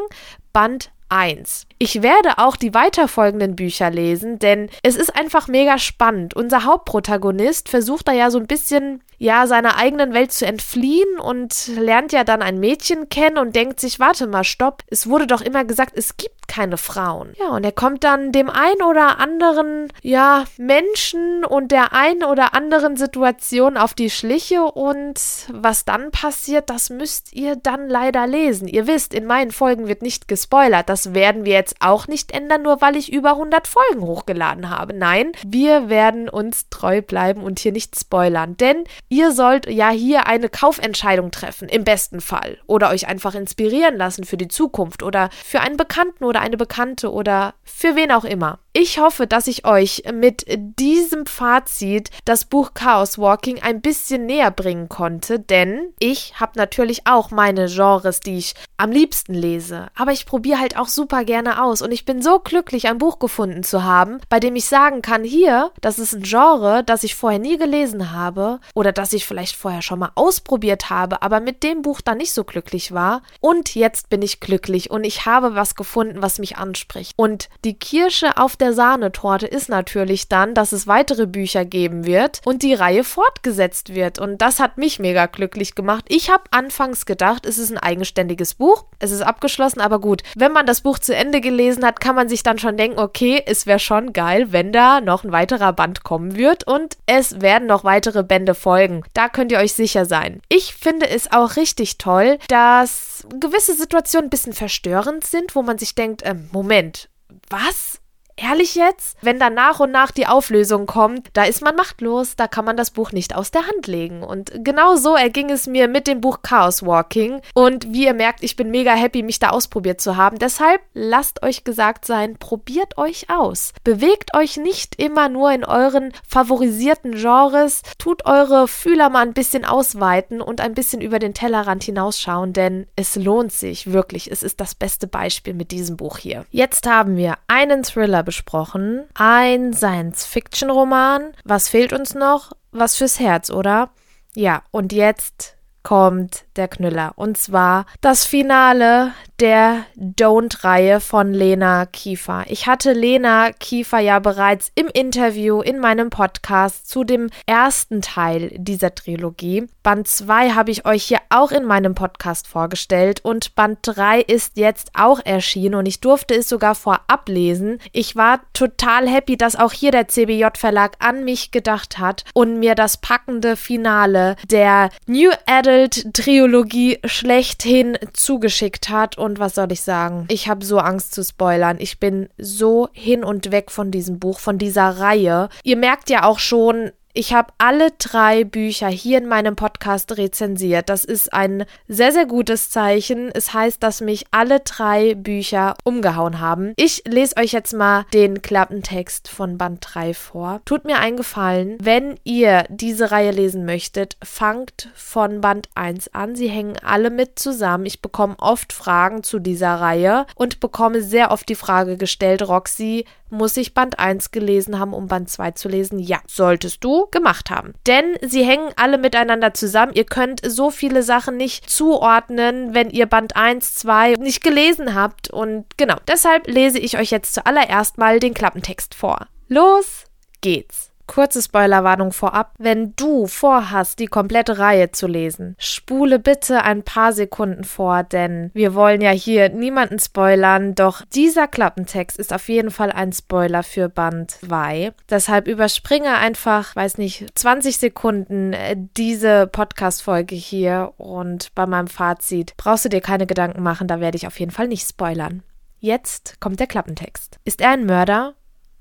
Band 0.54 0.92
1. 1.10 1.66
Ich 1.80 2.02
werde 2.04 2.38
auch 2.38 2.56
die 2.56 2.74
weiterfolgenden 2.74 3.56
Bücher 3.56 3.90
lesen, 3.90 4.38
denn 4.40 4.70
es 4.84 4.96
ist 4.96 5.16
einfach 5.16 5.48
mega 5.48 5.78
spannend. 5.80 6.36
Unser 6.36 6.66
Hauptprotagonist 6.66 7.70
versucht 7.70 8.08
da 8.08 8.12
ja 8.12 8.30
so 8.30 8.38
ein 8.40 8.46
bisschen 8.46 9.02
ja 9.18 9.48
seiner 9.48 9.78
eigenen 9.78 10.14
Welt 10.14 10.32
zu 10.32 10.46
entfliehen 10.46 11.20
und 11.20 11.68
lernt 11.78 12.12
ja 12.12 12.24
dann 12.24 12.42
ein 12.42 12.60
Mädchen 12.60 13.10
kennen 13.10 13.38
und 13.38 13.56
denkt 13.56 13.80
sich, 13.80 14.00
warte 14.00 14.28
mal, 14.28 14.44
stopp, 14.44 14.84
es 14.88 15.10
wurde 15.10 15.28
doch 15.28 15.42
immer 15.42 15.66
gesagt, 15.66 15.94
es 15.98 16.16
gibt 16.18 16.39
keine 16.50 16.78
Frauen. 16.78 17.34
Ja, 17.40 17.50
und 17.50 17.64
er 17.64 17.72
kommt 17.72 18.04
dann 18.04 18.34
dem 18.34 18.50
ein 18.50 18.82
oder 18.86 19.20
anderen, 19.20 19.88
ja, 20.02 20.44
Menschen 20.58 21.46
und 21.46 21.72
der 21.72 21.94
ein 21.94 22.24
oder 22.24 22.54
anderen 22.54 22.98
Situation 22.98 23.78
auf 23.78 23.94
die 23.94 24.10
Schliche 24.10 24.64
und 24.64 25.20
was 25.50 25.86
dann 25.86 26.12
passiert, 26.12 26.70
das 26.70 26.90
müsst 26.90 27.32
ihr 27.34 27.56
dann 27.56 27.88
leider 27.88 28.28
lesen. 28.28 28.68
Ihr 28.68 28.88
wisst, 28.88 29.14
in 29.14 29.26
meinen 29.26 29.52
Folgen 29.52 29.88
wird 29.88 30.02
nicht 30.02 30.28
gespoilert. 30.28 30.90
Das 30.90 31.14
werden 31.14 31.46
wir 31.46 31.54
jetzt 31.54 31.78
auch 31.80 32.08
nicht 32.08 32.34
ändern, 32.34 32.64
nur 32.64 32.82
weil 32.82 32.98
ich 32.98 33.14
über 33.14 33.32
100 33.32 33.68
Folgen 33.68 34.02
hochgeladen 34.02 34.70
habe. 34.70 34.94
Nein, 34.94 35.32
wir 35.46 35.88
werden 35.88 36.28
uns 36.28 36.68
treu 36.70 37.02
bleiben 37.02 37.44
und 37.44 37.60
hier 37.60 37.72
nicht 37.72 37.98
spoilern, 37.98 38.58
denn 38.58 38.84
Ihr 39.08 39.32
sollt 39.32 39.70
ja 39.70 39.90
hier 39.90 40.28
eine 40.28 40.50
Kaufentscheidung 40.50 41.32
treffen, 41.32 41.70
im 41.70 41.84
besten 41.84 42.22
Fall. 42.22 42.58
Oder 42.68 42.90
euch 42.90 43.08
einfach 43.08 43.36
inspirieren 43.36 43.98
lassen 43.98 44.24
für 44.24 44.38
die 44.38 44.48
Zukunft 44.48 45.04
oder 45.04 45.30
für 45.32 45.62
einen 45.62 45.78
Bekannten 45.78 46.24
oder 46.24 46.39
eine 46.40 46.58
Bekannte 46.58 47.12
oder 47.12 47.54
für 47.64 47.96
wen 47.96 48.12
auch 48.12 48.24
immer. 48.26 48.60
Ich 48.82 48.98
hoffe, 48.98 49.28
dass 49.28 49.48
ich 49.48 49.66
euch 49.66 50.04
mit 50.14 50.46
diesem 50.48 51.26
Fazit 51.26 52.12
das 52.24 52.46
Buch 52.46 52.74
Chaos 52.74 53.18
Walking 53.20 53.62
ein 53.62 53.82
bisschen 53.82 54.26
näher 54.26 54.52
bringen 54.52 54.88
konnte, 54.88 55.38
denn 55.38 55.90
ich 56.00 56.40
habe 56.40 56.54
natürlich 56.56 57.06
auch 57.06 57.30
meine 57.30 57.66
Genres, 57.66 58.22
die 58.22 58.38
ich 58.38 58.54
am 58.78 58.90
liebsten 58.94 59.34
lese, 59.34 59.88
aber 59.96 60.14
ich 60.14 60.26
probiere 60.26 60.62
halt 60.62 60.78
auch 60.78 60.88
super 60.88 61.26
gerne 61.26 61.62
aus 61.62 61.82
und 61.82 61.92
ich 61.92 62.06
bin 62.06 62.22
so 62.22 62.40
glücklich, 62.40 62.88
ein 62.88 63.00
Buch 63.00 63.20
gefunden 63.20 63.64
zu 63.64 63.84
haben, 63.84 64.22
bei 64.30 64.40
dem 64.40 64.56
ich 64.56 64.64
sagen 64.64 65.02
kann, 65.02 65.26
hier, 65.26 65.72
das 65.82 66.00
ist 66.00 66.14
ein 66.14 66.24
Genre, 66.24 66.82
das 66.86 67.04
ich 67.04 67.16
vorher 67.16 67.40
nie 67.40 67.58
gelesen 67.58 68.14
habe 68.14 68.62
oder 68.76 68.94
das 68.94 69.12
ich 69.12 69.26
vielleicht 69.26 69.58
vorher 69.58 69.82
schon 69.82 70.00
mal 70.00 70.14
ausprobiert 70.16 70.90
habe, 70.90 71.22
aber 71.22 71.42
mit 71.42 71.64
dem 71.64 71.82
Buch 71.82 72.00
dann 72.00 72.20
nicht 72.20 72.34
so 72.34 72.46
glücklich 72.46 72.94
war 72.94 73.24
und 73.42 73.76
jetzt 73.76 74.10
bin 74.10 74.22
ich 74.22 74.40
glücklich 74.40 74.90
und 74.90 75.04
ich 75.04 75.26
habe 75.26 75.54
was 75.56 75.76
gefunden, 75.76 76.22
was 76.22 76.40
mich 76.40 76.56
anspricht. 76.56 77.12
Und 77.18 77.50
die 77.66 77.78
Kirsche 77.78 78.38
auf 78.38 78.56
der 78.70 78.76
Sahnetorte 78.76 79.48
ist 79.48 79.68
natürlich 79.68 80.28
dann, 80.28 80.54
dass 80.54 80.74
es 80.74 80.86
weitere 80.86 81.26
Bücher 81.26 81.66
geben 81.66 82.06
wird 82.06 82.40
und 82.46 82.62
die 82.62 82.76
Reihe 82.76 83.04
fortgesetzt 83.04 83.96
wird. 83.96 84.20
Und 84.20 84.44
das 84.44 84.60
hat 84.60 84.78
mich 84.78 85.00
mega 85.00 85.26
glücklich 85.26 85.74
gemacht. 85.74 86.06
Ich 86.08 86.30
habe 86.30 86.44
anfangs 86.52 87.08
gedacht, 87.08 87.48
es 87.48 87.58
ist 87.58 87.72
ein 87.72 87.80
eigenständiges 87.80 88.54
Buch. 88.54 88.86
Es 89.00 89.10
ist 89.10 89.24
abgeschlossen, 89.24 89.82
aber 89.82 90.00
gut. 90.00 90.22
Wenn 90.36 90.52
man 90.52 90.68
das 90.68 90.82
Buch 90.82 91.00
zu 91.00 91.16
Ende 91.16 91.42
gelesen 91.42 91.84
hat, 91.84 92.00
kann 92.00 92.16
man 92.16 92.30
sich 92.30 92.44
dann 92.44 92.60
schon 92.60 92.78
denken, 92.78 93.00
okay, 93.00 93.42
es 93.44 93.66
wäre 93.66 93.80
schon 93.80 94.14
geil, 94.14 94.52
wenn 94.52 94.72
da 94.72 95.02
noch 95.02 95.24
ein 95.24 95.32
weiterer 95.32 95.74
Band 95.74 96.04
kommen 96.04 96.36
wird 96.36 96.68
und 96.68 96.96
es 97.08 97.42
werden 97.42 97.68
noch 97.68 97.84
weitere 97.84 98.22
Bände 98.22 98.54
folgen. 98.54 99.04
Da 99.16 99.30
könnt 99.30 99.52
ihr 99.52 99.58
euch 99.58 99.74
sicher 99.74 100.06
sein. 100.06 100.44
Ich 100.48 100.76
finde 100.76 101.10
es 101.10 101.32
auch 101.32 101.56
richtig 101.56 101.98
toll, 101.98 102.38
dass 102.50 103.26
gewisse 103.40 103.74
Situationen 103.74 104.28
ein 104.28 104.30
bisschen 104.30 104.54
verstörend 104.54 105.26
sind, 105.26 105.56
wo 105.56 105.64
man 105.64 105.80
sich 105.80 105.96
denkt, 105.96 106.22
äh, 106.22 106.36
Moment, 106.52 107.10
was? 107.50 107.99
Ehrlich 108.42 108.76
jetzt? 108.76 109.18
Wenn 109.22 109.38
dann 109.38 109.54
nach 109.54 109.82
und 109.82 109.92
nach 109.92 110.12
die 110.12 110.26
Auflösung 110.26 110.86
kommt, 110.86 111.28
da 111.34 111.44
ist 111.44 111.62
man 111.62 111.76
machtlos, 111.76 112.38
da 112.38 112.48
kann 112.48 112.64
man 112.64 112.78
das 112.78 112.92
Buch 112.92 113.12
nicht 113.12 113.36
aus 113.36 113.52
der 113.52 113.68
Hand 113.68 113.86
legen. 113.88 114.24
Und 114.24 114.64
genau 114.64 114.96
so 114.96 115.16
erging 115.16 115.50
es 115.50 115.68
mir 115.68 115.90
mit 115.90 116.08
dem 116.08 116.22
Buch 116.22 116.42
Chaos 116.42 116.86
Walking. 116.86 117.42
Und 117.54 117.92
wie 117.92 118.06
ihr 118.06 118.14
merkt, 118.14 118.42
ich 118.42 118.56
bin 118.56 118.72
mega 118.72 118.94
happy, 118.94 119.24
mich 119.24 119.40
da 119.40 119.50
ausprobiert 119.50 120.00
zu 120.00 120.16
haben. 120.16 120.40
Deshalb 120.40 120.82
lasst 120.94 121.44
euch 121.44 121.66
gesagt 121.66 122.06
sein, 122.06 122.38
probiert 122.38 122.98
euch 122.98 123.30
aus. 123.30 123.74
Bewegt 123.84 124.34
euch 124.34 124.56
nicht 124.56 124.96
immer 124.96 125.28
nur 125.28 125.52
in 125.52 125.66
euren 125.66 126.14
favorisierten 126.26 127.12
Genres. 127.12 127.82
Tut 127.98 128.26
eure 128.26 128.70
Fühler 128.70 129.10
mal 129.10 129.26
ein 129.26 129.34
bisschen 129.34 129.66
ausweiten 129.66 130.40
und 130.40 130.62
ein 130.62 130.76
bisschen 130.76 131.02
über 131.02 131.20
den 131.20 131.34
Tellerrand 131.34 131.84
hinausschauen, 131.84 132.54
denn 132.54 132.88
es 132.96 133.18
lohnt 133.18 133.52
sich 133.52 133.92
wirklich. 133.92 134.32
Es 134.32 134.44
ist 134.44 134.62
das 134.62 134.76
beste 134.76 135.08
Beispiel 135.08 135.54
mit 135.54 135.72
diesem 135.72 135.98
Buch 135.98 136.18
hier. 136.18 136.46
Jetzt 136.52 136.88
haben 136.88 137.18
wir 137.18 137.36
einen 137.48 137.84
Thriller 137.84 138.24
besprochen, 138.30 139.08
ein 139.16 139.74
Science-Fiction-Roman. 139.74 141.34
Was 141.46 141.68
fehlt 141.68 141.94
uns 141.94 142.14
noch? 142.14 142.52
Was 142.72 142.96
fürs 142.96 143.20
Herz, 143.20 143.50
oder? 143.50 143.90
Ja, 144.36 144.62
und 144.70 144.94
jetzt 144.94 145.56
kommt 145.82 146.46
der 146.56 146.68
Knüller. 146.68 147.14
Und 147.16 147.40
zwar 147.40 147.88
das 148.02 148.26
Finale 148.26 149.14
der 149.40 149.86
Don't-Reihe 149.96 151.00
von 151.00 151.34
Lena 151.34 151.86
Kiefer. 151.86 152.44
Ich 152.48 152.68
hatte 152.68 152.92
Lena 152.92 153.52
Kiefer 153.54 154.00
ja 154.00 154.20
bereits 154.20 154.72
im 154.76 154.88
Interview 154.88 155.62
in 155.62 155.80
meinem 155.80 156.10
Podcast 156.10 156.90
zu 156.90 157.04
dem 157.04 157.30
ersten 157.46 158.02
Teil 158.02 158.52
dieser 158.58 158.94
Trilogie. 158.94 159.68
Band 159.82 160.08
2 160.08 160.52
habe 160.52 160.72
ich 160.72 160.86
euch 160.86 161.04
hier 161.04 161.20
auch 161.30 161.52
in 161.52 161.66
meinem 161.66 161.96
Podcast 161.96 162.48
vorgestellt 162.48 163.22
und 163.24 163.56
Band 163.56 163.80
3 163.84 164.22
ist 164.22 164.58
jetzt 164.58 164.92
auch 164.94 165.22
erschienen 165.24 165.76
und 165.76 165.86
ich 165.86 166.02
durfte 166.02 166.36
es 166.36 166.50
sogar 166.50 166.76
vorab 166.76 167.30
lesen. 167.30 167.80
Ich 167.94 168.16
war 168.16 168.42
total 168.54 169.08
happy, 169.08 169.38
dass 169.38 169.56
auch 169.56 169.72
hier 169.72 169.92
der 169.92 170.08
CBJ 170.08 170.48
Verlag 170.58 170.98
an 171.00 171.24
mich 171.24 171.52
gedacht 171.52 171.98
hat 171.98 172.26
und 172.34 172.60
mir 172.60 172.76
das 172.76 172.98
packende 172.98 173.56
Finale 173.56 174.36
der 174.50 174.90
New 175.06 175.32
Adult 175.46 176.14
Trilogie 176.14 177.00
schlechthin 177.06 177.98
zugeschickt 178.14 178.90
hat 178.90 179.18
und 179.18 179.29
und 179.30 179.40
was 179.40 179.56
soll 179.56 179.72
ich 179.72 179.82
sagen? 179.82 180.26
Ich 180.30 180.50
habe 180.50 180.66
so 180.66 180.80
Angst 180.80 181.14
zu 181.14 181.24
spoilern. 181.24 181.78
Ich 181.80 182.00
bin 182.00 182.30
so 182.38 182.90
hin 182.94 183.24
und 183.24 183.52
weg 183.52 183.72
von 183.72 183.92
diesem 183.92 184.20
Buch, 184.20 184.40
von 184.40 184.58
dieser 184.58 185.00
Reihe. 185.00 185.50
Ihr 185.64 185.78
merkt 185.78 186.10
ja 186.10 186.24
auch 186.24 186.40
schon, 186.40 186.92
ich 187.20 187.34
habe 187.34 187.52
alle 187.58 187.92
drei 187.98 188.46
Bücher 188.46 188.88
hier 188.88 189.18
in 189.18 189.28
meinem 189.28 189.58
Podcast 189.58 190.16
rezensiert. 190.18 190.88
Das 190.88 191.04
ist 191.04 191.34
ein 191.34 191.66
sehr, 191.90 192.14
sehr 192.14 192.26
gutes 192.26 192.70
Zeichen. 192.70 193.30
Es 193.34 193.54
heißt, 193.54 193.84
dass 193.84 194.00
mich 194.00 194.28
alle 194.32 194.62
drei 194.62 195.16
Bücher 195.16 195.76
umgehauen 195.84 196.40
haben. 196.40 196.72
Ich 196.78 197.04
lese 197.06 197.36
euch 197.36 197.52
jetzt 197.52 197.74
mal 197.74 198.06
den 198.14 198.42
Klappentext 198.42 199.28
von 199.28 199.58
Band 199.58 199.80
3 199.82 200.14
vor. 200.14 200.62
Tut 200.64 200.86
mir 200.86 201.00
einen 201.00 201.18
Gefallen, 201.18 201.78
wenn 201.82 202.18
ihr 202.24 202.64
diese 202.70 203.12
Reihe 203.12 203.32
lesen 203.32 203.66
möchtet, 203.66 204.16
fangt 204.24 204.88
von 204.96 205.42
Band 205.42 205.68
1 205.76 206.14
an. 206.14 206.38
Sie 206.38 206.48
hängen 206.48 206.78
alle 206.82 207.10
mit 207.10 207.38
zusammen. 207.38 207.86
Ich 207.86 208.02
bekomme 208.02 208.38
oft 208.40 208.72
Fragen 208.72 209.24
zu 209.24 209.40
dieser 209.40 209.76
Reihe 209.76 210.26
und 210.36 210.62
bekomme 210.62 211.02
sehr 211.02 211.32
oft 211.32 211.50
die 211.50 211.56
Frage 211.56 211.98
gestellt, 211.98 212.48
Roxy, 212.48 213.04
muss 213.30 213.58
ich 213.58 213.74
Band 213.74 214.00
1 214.00 214.32
gelesen 214.32 214.80
haben, 214.80 214.94
um 214.94 215.08
Band 215.08 215.30
2 215.30 215.52
zu 215.52 215.70
lesen? 215.70 216.00
Ja, 216.00 216.20
solltest 216.28 216.84
du 216.84 217.08
gemacht 217.08 217.50
haben. 217.50 217.74
Denn 217.88 218.18
sie 218.22 218.44
hängen 218.44 218.72
alle 218.76 218.98
miteinander 218.98 219.54
zusammen. 219.54 219.94
Ihr 219.94 220.06
könnt 220.06 220.42
so 220.46 220.72
viele 220.72 221.04
Sachen 221.04 221.38
nicht 221.38 221.70
zuordnen, 221.70 222.74
wenn 222.74 222.90
ihr 222.90 223.06
Band 223.06 223.36
1, 223.36 223.76
2 223.76 224.14
nicht 224.14 224.44
gelesen 224.44 224.96
habt. 224.96 225.30
Und 225.30 225.66
genau, 225.78 225.96
deshalb 226.08 226.48
lese 226.48 226.80
ich 226.80 226.98
euch 226.98 227.12
jetzt 227.12 227.34
zuallererst 227.34 227.98
mal 227.98 228.20
den 228.20 228.34
Klappentext 228.34 228.96
vor. 228.96 229.28
Los 229.48 230.06
geht's. 230.42 230.89
Kurze 231.10 231.42
Spoilerwarnung 231.42 232.12
vorab. 232.12 232.54
Wenn 232.60 232.96
du 232.96 233.26
vorhast, 233.26 233.98
die 233.98 234.06
komplette 234.06 234.60
Reihe 234.60 234.92
zu 234.92 235.08
lesen, 235.08 235.56
spule 235.58 236.20
bitte 236.20 236.64
ein 236.64 236.84
paar 236.84 237.14
Sekunden 237.14 237.64
vor, 237.64 238.04
denn 238.04 238.52
wir 238.54 238.76
wollen 238.76 239.02
ja 239.02 239.10
hier 239.10 239.50
niemanden 239.50 239.98
spoilern, 239.98 240.76
doch 240.76 241.02
dieser 241.12 241.48
Klappentext 241.48 242.20
ist 242.20 242.32
auf 242.32 242.48
jeden 242.48 242.70
Fall 242.70 242.92
ein 242.92 243.12
Spoiler 243.12 243.64
für 243.64 243.90
Band 243.90 244.30
2. 244.30 244.94
Deshalb 245.10 245.48
überspringe 245.48 246.16
einfach, 246.16 246.76
weiß 246.76 247.00
nicht, 247.00 247.26
20 247.34 247.80
Sekunden 247.80 248.54
äh, 248.54 248.76
diese 248.78 249.48
Podcast-Folge 249.48 250.36
hier 250.36 250.94
und 250.98 251.56
bei 251.56 251.66
meinem 251.66 251.88
Fazit 251.88 252.54
brauchst 252.56 252.86
du 252.86 252.90
dir 252.90 253.02
keine 253.02 253.26
Gedanken 253.26 253.64
machen, 253.64 253.88
da 253.88 254.00
werde 254.00 254.18
ich 254.18 254.28
auf 254.28 254.40
jeden 254.40 254.52
Fall 254.52 254.68
nicht 254.68 254.88
spoilern. 254.88 255.42
Jetzt 255.80 256.40
kommt 256.40 256.60
der 256.60 256.68
Klappentext. 256.68 257.40
Ist 257.46 257.62
er 257.62 257.72
ein 257.72 257.88
Mörder? 257.88 258.36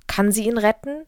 Kann 0.07 0.31
sie 0.31 0.47
ihn 0.47 0.59
retten? 0.59 1.07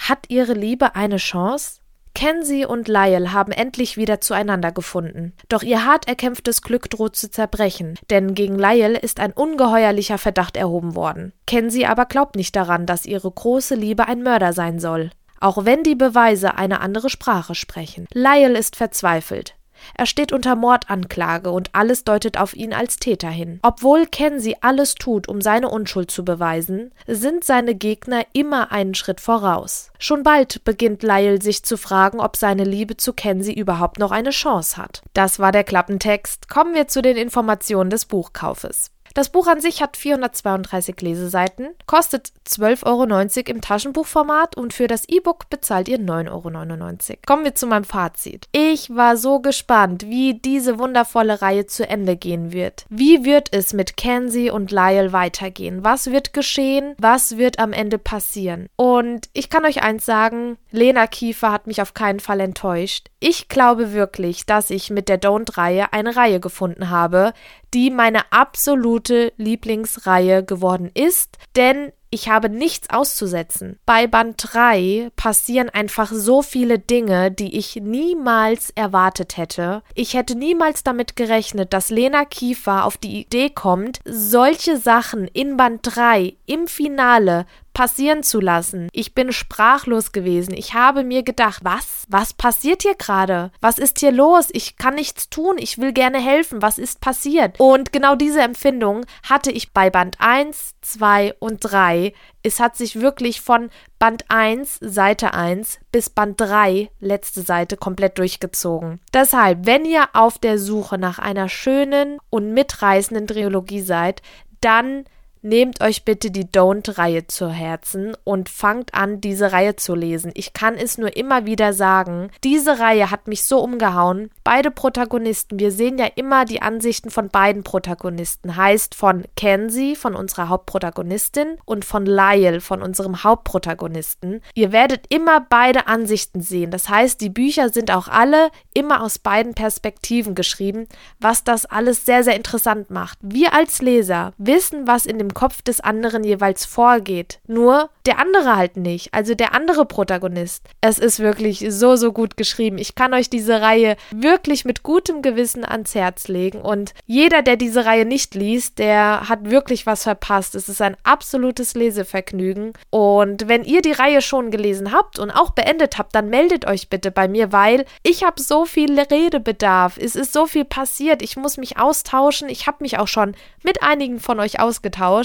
Hat 0.00 0.26
ihre 0.28 0.54
Liebe 0.54 0.94
eine 0.96 1.18
Chance? 1.18 1.80
Kenzie 2.14 2.64
und 2.64 2.88
Lyle 2.88 3.32
haben 3.32 3.52
endlich 3.52 3.96
wieder 3.96 4.20
zueinander 4.20 4.72
gefunden. 4.72 5.34
Doch 5.48 5.62
ihr 5.62 5.84
hart 5.84 6.08
erkämpftes 6.08 6.62
Glück 6.62 6.88
droht 6.90 7.16
zu 7.16 7.30
zerbrechen, 7.30 7.98
denn 8.08 8.34
gegen 8.34 8.58
Lyle 8.58 8.98
ist 8.98 9.20
ein 9.20 9.32
ungeheuerlicher 9.32 10.18
Verdacht 10.18 10.56
erhoben 10.56 10.94
worden. 10.94 11.32
Kenzie 11.46 11.86
aber 11.86 12.06
glaubt 12.06 12.34
nicht 12.34 12.56
daran, 12.56 12.86
dass 12.86 13.06
ihre 13.06 13.30
große 13.30 13.74
Liebe 13.74 14.08
ein 14.08 14.22
Mörder 14.22 14.52
sein 14.54 14.80
soll. 14.80 15.10
Auch 15.38 15.64
wenn 15.64 15.82
die 15.82 15.94
Beweise 15.94 16.56
eine 16.56 16.80
andere 16.80 17.10
Sprache 17.10 17.54
sprechen. 17.54 18.06
Lyle 18.12 18.58
ist 18.58 18.76
verzweifelt. 18.76 19.54
Er 19.94 20.06
steht 20.06 20.32
unter 20.32 20.56
Mordanklage 20.56 21.50
und 21.50 21.74
alles 21.74 22.04
deutet 22.04 22.38
auf 22.38 22.54
ihn 22.54 22.72
als 22.72 22.96
Täter 22.96 23.30
hin. 23.30 23.60
Obwohl 23.62 24.06
Kenzie 24.06 24.56
alles 24.60 24.94
tut, 24.94 25.28
um 25.28 25.40
seine 25.40 25.68
Unschuld 25.68 26.10
zu 26.10 26.24
beweisen, 26.24 26.92
sind 27.06 27.44
seine 27.44 27.74
Gegner 27.74 28.24
immer 28.32 28.72
einen 28.72 28.94
Schritt 28.94 29.20
voraus. 29.20 29.90
Schon 29.98 30.22
bald 30.22 30.64
beginnt 30.64 31.02
Lyle 31.02 31.40
sich 31.40 31.62
zu 31.64 31.76
fragen, 31.76 32.20
ob 32.20 32.36
seine 32.36 32.64
Liebe 32.64 32.96
zu 32.96 33.12
Kenzie 33.12 33.54
überhaupt 33.54 33.98
noch 33.98 34.10
eine 34.10 34.30
Chance 34.30 34.76
hat. 34.76 35.02
Das 35.14 35.38
war 35.38 35.52
der 35.52 35.64
Klappentext. 35.64 36.48
Kommen 36.48 36.74
wir 36.74 36.88
zu 36.88 37.02
den 37.02 37.16
Informationen 37.16 37.90
des 37.90 38.06
Buchkaufes. 38.06 38.90
Das 39.14 39.30
Buch 39.30 39.46
an 39.46 39.60
sich 39.60 39.82
hat 39.82 39.96
432 39.96 41.00
Leseseiten, 41.00 41.70
kostet 41.86 42.32
12,90 42.48 42.86
Euro 42.86 43.50
im 43.50 43.60
Taschenbuchformat 43.60 44.56
und 44.56 44.72
für 44.72 44.86
das 44.86 45.08
E-Book 45.08 45.50
bezahlt 45.50 45.88
ihr 45.88 45.98
9,99 45.98 46.30
Euro. 46.30 47.18
Kommen 47.26 47.44
wir 47.44 47.54
zu 47.54 47.66
meinem 47.66 47.84
Fazit. 47.84 48.46
Ich 48.52 48.94
war 48.94 49.16
so 49.16 49.40
gespannt, 49.40 50.06
wie 50.06 50.34
diese 50.34 50.78
wundervolle 50.78 51.42
Reihe 51.42 51.66
zu 51.66 51.88
Ende 51.88 52.16
gehen 52.16 52.52
wird. 52.52 52.84
Wie 52.88 53.24
wird 53.24 53.48
es 53.52 53.72
mit 53.72 53.96
Kenzie 53.96 54.50
und 54.50 54.70
Lyle 54.70 55.12
weitergehen? 55.12 55.84
Was 55.84 56.10
wird 56.10 56.32
geschehen? 56.32 56.94
Was 56.98 57.36
wird 57.36 57.58
am 57.58 57.72
Ende 57.72 57.98
passieren? 57.98 58.68
Und 58.76 59.28
ich 59.32 59.50
kann 59.50 59.64
euch 59.64 59.82
eins 59.82 60.06
sagen, 60.06 60.56
Lena 60.70 61.06
Kiefer 61.06 61.50
hat 61.50 61.66
mich 61.66 61.82
auf 61.82 61.94
keinen 61.94 62.20
Fall 62.20 62.40
enttäuscht. 62.40 63.08
Ich 63.18 63.48
glaube 63.48 63.92
wirklich, 63.92 64.46
dass 64.46 64.70
ich 64.70 64.90
mit 64.90 65.08
der 65.08 65.20
Don't-Reihe 65.20 65.92
eine 65.92 66.16
Reihe 66.16 66.40
gefunden 66.40 66.90
habe, 66.90 67.32
die 67.74 67.90
meine 67.90 68.32
absolute 68.32 69.32
Lieblingsreihe 69.36 70.44
geworden 70.44 70.90
ist, 70.94 71.38
denn 71.56 71.92
ich 72.12 72.28
habe 72.28 72.48
nichts 72.48 72.90
auszusetzen. 72.90 73.78
Bei 73.86 74.08
Band 74.08 74.34
3 74.38 75.10
passieren 75.14 75.68
einfach 75.68 76.10
so 76.12 76.42
viele 76.42 76.80
Dinge, 76.80 77.30
die 77.30 77.56
ich 77.56 77.76
niemals 77.76 78.70
erwartet 78.70 79.36
hätte. 79.36 79.82
Ich 79.94 80.14
hätte 80.14 80.36
niemals 80.36 80.82
damit 80.82 81.14
gerechnet, 81.14 81.72
dass 81.72 81.90
Lena 81.90 82.24
Kiefer 82.24 82.84
auf 82.84 82.96
die 82.96 83.20
Idee 83.20 83.48
kommt, 83.50 84.00
solche 84.04 84.76
Sachen 84.76 85.28
in 85.28 85.56
Band 85.56 85.82
3 85.84 86.34
im 86.46 86.66
Finale 86.66 87.46
passieren 87.72 88.22
zu 88.22 88.40
lassen. 88.40 88.88
Ich 88.92 89.14
bin 89.14 89.32
sprachlos 89.32 90.12
gewesen. 90.12 90.54
Ich 90.54 90.74
habe 90.74 91.04
mir 91.04 91.22
gedacht, 91.22 91.60
was? 91.64 92.04
Was 92.08 92.32
passiert 92.32 92.82
hier 92.82 92.94
gerade? 92.94 93.50
Was 93.60 93.78
ist 93.78 94.00
hier 94.00 94.12
los? 94.12 94.48
Ich 94.52 94.76
kann 94.76 94.94
nichts 94.94 95.30
tun. 95.30 95.56
Ich 95.58 95.78
will 95.78 95.92
gerne 95.92 96.18
helfen. 96.18 96.62
Was 96.62 96.78
ist 96.78 97.00
passiert? 97.00 97.58
Und 97.58 97.92
genau 97.92 98.16
diese 98.16 98.42
Empfindung 98.42 99.06
hatte 99.28 99.50
ich 99.50 99.72
bei 99.72 99.90
Band 99.90 100.16
1, 100.20 100.74
2 100.82 101.34
und 101.38 101.58
3. 101.60 102.12
Es 102.42 102.58
hat 102.58 102.76
sich 102.76 103.00
wirklich 103.00 103.40
von 103.40 103.70
Band 103.98 104.24
1, 104.28 104.78
Seite 104.80 105.34
1 105.34 105.78
bis 105.92 106.08
Band 106.10 106.40
3, 106.40 106.90
letzte 107.00 107.42
Seite, 107.42 107.76
komplett 107.76 108.18
durchgezogen. 108.18 109.00
Deshalb, 109.12 109.66
wenn 109.66 109.84
ihr 109.84 110.08
auf 110.14 110.38
der 110.38 110.58
Suche 110.58 110.96
nach 110.98 111.18
einer 111.18 111.48
schönen 111.48 112.18
und 112.30 112.52
mitreißenden 112.52 113.26
Trilogie 113.26 113.82
seid, 113.82 114.22
dann 114.60 115.04
Nehmt 115.42 115.82
euch 115.82 116.04
bitte 116.04 116.30
die 116.30 116.44
Don't-Reihe 116.44 117.26
zu 117.26 117.48
Herzen 117.48 118.14
und 118.24 118.50
fangt 118.50 118.92
an, 118.92 119.22
diese 119.22 119.52
Reihe 119.52 119.74
zu 119.74 119.94
lesen. 119.94 120.32
Ich 120.34 120.52
kann 120.52 120.74
es 120.74 120.98
nur 120.98 121.16
immer 121.16 121.46
wieder 121.46 121.72
sagen. 121.72 122.30
Diese 122.44 122.78
Reihe 122.78 123.10
hat 123.10 123.26
mich 123.26 123.44
so 123.44 123.60
umgehauen. 123.60 124.30
Beide 124.44 124.70
Protagonisten, 124.70 125.58
wir 125.58 125.72
sehen 125.72 125.96
ja 125.96 126.06
immer 126.14 126.44
die 126.44 126.60
Ansichten 126.60 127.10
von 127.10 127.30
beiden 127.30 127.64
Protagonisten. 127.64 128.56
Heißt 128.56 128.94
von 128.94 129.24
Kenzie, 129.34 129.96
von 129.96 130.14
unserer 130.14 130.50
Hauptprotagonistin, 130.50 131.56
und 131.64 131.86
von 131.86 132.04
Lyle, 132.04 132.60
von 132.60 132.82
unserem 132.82 133.24
Hauptprotagonisten. 133.24 134.42
Ihr 134.54 134.72
werdet 134.72 135.06
immer 135.08 135.40
beide 135.48 135.86
Ansichten 135.86 136.42
sehen. 136.42 136.70
Das 136.70 136.90
heißt, 136.90 137.18
die 137.20 137.30
Bücher 137.30 137.70
sind 137.70 137.90
auch 137.90 138.08
alle 138.08 138.50
immer 138.74 139.02
aus 139.02 139.18
beiden 139.18 139.54
Perspektiven 139.54 140.34
geschrieben, 140.34 140.86
was 141.18 141.44
das 141.44 141.64
alles 141.64 142.04
sehr, 142.04 142.24
sehr 142.24 142.36
interessant 142.36 142.90
macht. 142.90 143.18
Wir 143.22 143.54
als 143.54 143.80
Leser 143.80 144.34
wissen, 144.36 144.86
was 144.86 145.06
in 145.06 145.18
dem 145.18 145.29
Kopf 145.34 145.62
des 145.62 145.80
anderen 145.80 146.24
jeweils 146.24 146.64
vorgeht. 146.64 147.40
Nur 147.46 147.90
der 148.06 148.18
andere 148.18 148.56
halt 148.56 148.76
nicht, 148.76 149.12
also 149.12 149.34
der 149.34 149.54
andere 149.54 149.84
Protagonist. 149.84 150.64
Es 150.80 150.98
ist 150.98 151.20
wirklich 151.20 151.64
so, 151.68 151.96
so 151.96 152.12
gut 152.12 152.36
geschrieben. 152.36 152.78
Ich 152.78 152.94
kann 152.94 153.14
euch 153.14 153.28
diese 153.28 153.60
Reihe 153.60 153.96
wirklich 154.10 154.64
mit 154.64 154.82
gutem 154.82 155.22
Gewissen 155.22 155.64
ans 155.64 155.94
Herz 155.94 156.28
legen 156.28 156.60
und 156.60 156.94
jeder, 157.06 157.42
der 157.42 157.56
diese 157.56 157.84
Reihe 157.84 158.04
nicht 158.04 158.34
liest, 158.34 158.78
der 158.78 159.28
hat 159.28 159.50
wirklich 159.50 159.86
was 159.86 160.04
verpasst. 160.04 160.54
Es 160.54 160.68
ist 160.68 160.80
ein 160.80 160.96
absolutes 161.02 161.74
Lesevergnügen 161.74 162.72
und 162.90 163.48
wenn 163.48 163.64
ihr 163.64 163.82
die 163.82 163.92
Reihe 163.92 164.22
schon 164.22 164.50
gelesen 164.50 164.92
habt 164.92 165.18
und 165.18 165.30
auch 165.30 165.50
beendet 165.50 165.98
habt, 165.98 166.14
dann 166.14 166.28
meldet 166.28 166.66
euch 166.66 166.88
bitte 166.88 167.10
bei 167.10 167.28
mir, 167.28 167.52
weil 167.52 167.84
ich 168.02 168.24
habe 168.24 168.40
so 168.40 168.64
viel 168.64 168.98
Redebedarf. 168.98 169.98
Es 169.98 170.16
ist 170.16 170.32
so 170.32 170.46
viel 170.46 170.64
passiert. 170.64 171.22
Ich 171.22 171.36
muss 171.36 171.58
mich 171.58 171.78
austauschen. 171.78 172.48
Ich 172.48 172.66
habe 172.66 172.78
mich 172.80 172.98
auch 172.98 173.08
schon 173.08 173.34
mit 173.62 173.82
einigen 173.82 174.20
von 174.20 174.40
euch 174.40 174.60
ausgetauscht 174.60 175.19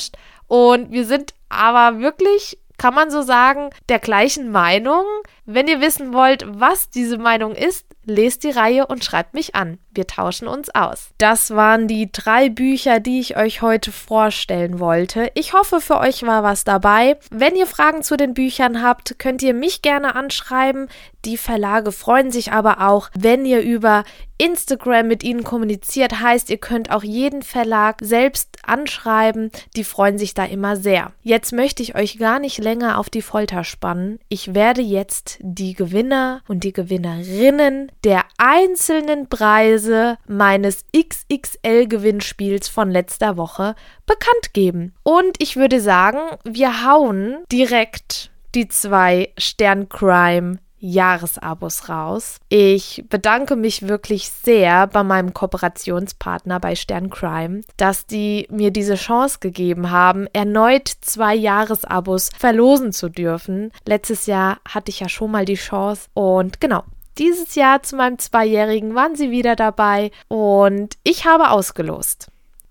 und 0.47 0.91
wir 0.91 1.05
sind 1.05 1.33
aber 1.49 1.99
wirklich 1.99 2.57
kann 2.77 2.93
man 2.93 3.09
so 3.09 3.21
sagen, 3.21 3.69
der 3.89 3.99
gleichen 3.99 4.51
Meinung. 4.51 5.05
Wenn 5.45 5.67
ihr 5.67 5.81
wissen 5.81 6.13
wollt, 6.13 6.43
was 6.45 6.89
diese 6.89 7.17
Meinung 7.17 7.55
ist, 7.55 7.85
lest 8.03 8.43
die 8.43 8.51
Reihe 8.51 8.87
und 8.87 9.03
schreibt 9.03 9.33
mich 9.33 9.55
an. 9.55 9.79
Wir 9.95 10.07
tauschen 10.07 10.47
uns 10.47 10.73
aus. 10.73 11.09
Das 11.17 11.51
waren 11.51 11.87
die 11.87 12.11
drei 12.11 12.49
Bücher, 12.49 12.99
die 12.99 13.19
ich 13.19 13.37
euch 13.37 13.61
heute 13.61 13.91
vorstellen 13.91 14.79
wollte. 14.79 15.31
Ich 15.33 15.53
hoffe, 15.53 15.81
für 15.81 15.99
euch 15.99 16.23
war 16.23 16.43
was 16.43 16.63
dabei. 16.63 17.17
Wenn 17.31 17.55
ihr 17.55 17.67
Fragen 17.67 18.03
zu 18.03 18.17
den 18.17 18.33
Büchern 18.33 18.83
habt, 18.83 19.17
könnt 19.17 19.41
ihr 19.41 19.53
mich 19.53 19.81
gerne 19.81 20.15
anschreiben. 20.15 20.87
Die 21.25 21.37
Verlage 21.37 21.91
freuen 21.91 22.31
sich 22.31 22.51
aber 22.51 22.87
auch, 22.87 23.09
wenn 23.17 23.45
ihr 23.45 23.61
über 23.61 24.03
Instagram 24.37 25.07
mit 25.07 25.23
ihnen 25.23 25.43
kommuniziert. 25.43 26.19
Heißt, 26.19 26.49
ihr 26.49 26.57
könnt 26.57 26.91
auch 26.91 27.03
jeden 27.03 27.41
Verlag 27.41 27.97
selbst 28.01 28.57
anschreiben. 28.63 29.49
Die 29.75 29.83
freuen 29.83 30.17
sich 30.17 30.33
da 30.33 30.45
immer 30.45 30.75
sehr. 30.75 31.13
Jetzt 31.23 31.53
möchte 31.53 31.81
ich 31.81 31.95
euch 31.95 32.19
gar 32.19 32.39
nicht 32.39 32.57
länger 32.57 32.99
auf 32.99 33.09
die 33.09 33.21
Folter 33.21 33.63
spannen. 33.63 34.19
Ich 34.29 34.53
werde 34.53 34.81
jetzt 34.81 35.37
die 35.41 35.73
Gewinner 35.73 36.41
und 36.47 36.63
die 36.63 36.73
Gewinnerinnen 36.73 37.91
der 38.03 38.25
einzelnen 38.37 39.29
Preise 39.29 39.84
meines 40.27 40.85
XXL-Gewinnspiels 40.95 42.67
von 42.67 42.89
letzter 42.89 43.37
Woche 43.37 43.75
bekannt 44.05 44.53
geben. 44.53 44.93
Und 45.03 45.41
ich 45.41 45.55
würde 45.55 45.79
sagen, 45.81 46.19
wir 46.43 46.85
hauen 46.85 47.37
direkt 47.51 48.31
die 48.53 48.67
zwei 48.67 49.33
Sterncrime 49.37 50.59
Jahresabos 50.85 51.89
raus. 51.89 52.37
Ich 52.49 53.03
bedanke 53.09 53.55
mich 53.55 53.87
wirklich 53.87 54.29
sehr 54.29 54.87
bei 54.87 55.03
meinem 55.03 55.33
Kooperationspartner 55.33 56.59
bei 56.59 56.75
Stern 56.75 57.09
Crime, 57.09 57.61
dass 57.77 58.05
die 58.05 58.47
mir 58.51 58.71
diese 58.71 58.95
Chance 58.95 59.39
gegeben 59.39 59.89
haben, 59.89 60.27
erneut 60.33 60.87
zwei 60.87 61.33
Jahresabos 61.33 62.29
verlosen 62.37 62.91
zu 62.93 63.09
dürfen. 63.09 63.71
Letztes 63.85 64.27
Jahr 64.27 64.59
hatte 64.67 64.91
ich 64.91 64.99
ja 64.99 65.09
schon 65.09 65.31
mal 65.31 65.45
die 65.45 65.55
Chance 65.55 66.07
und 66.13 66.61
genau, 66.61 66.83
dieses 67.17 67.55
Jahr 67.55 67.83
zu 67.83 67.95
meinem 67.95 68.19
Zweijährigen 68.19 68.95
waren 68.95 69.15
sie 69.15 69.31
wieder 69.31 69.55
dabei 69.55 70.11
und 70.27 70.97
ich 71.03 71.25
habe 71.25 71.49
ausgelost. 71.49 72.27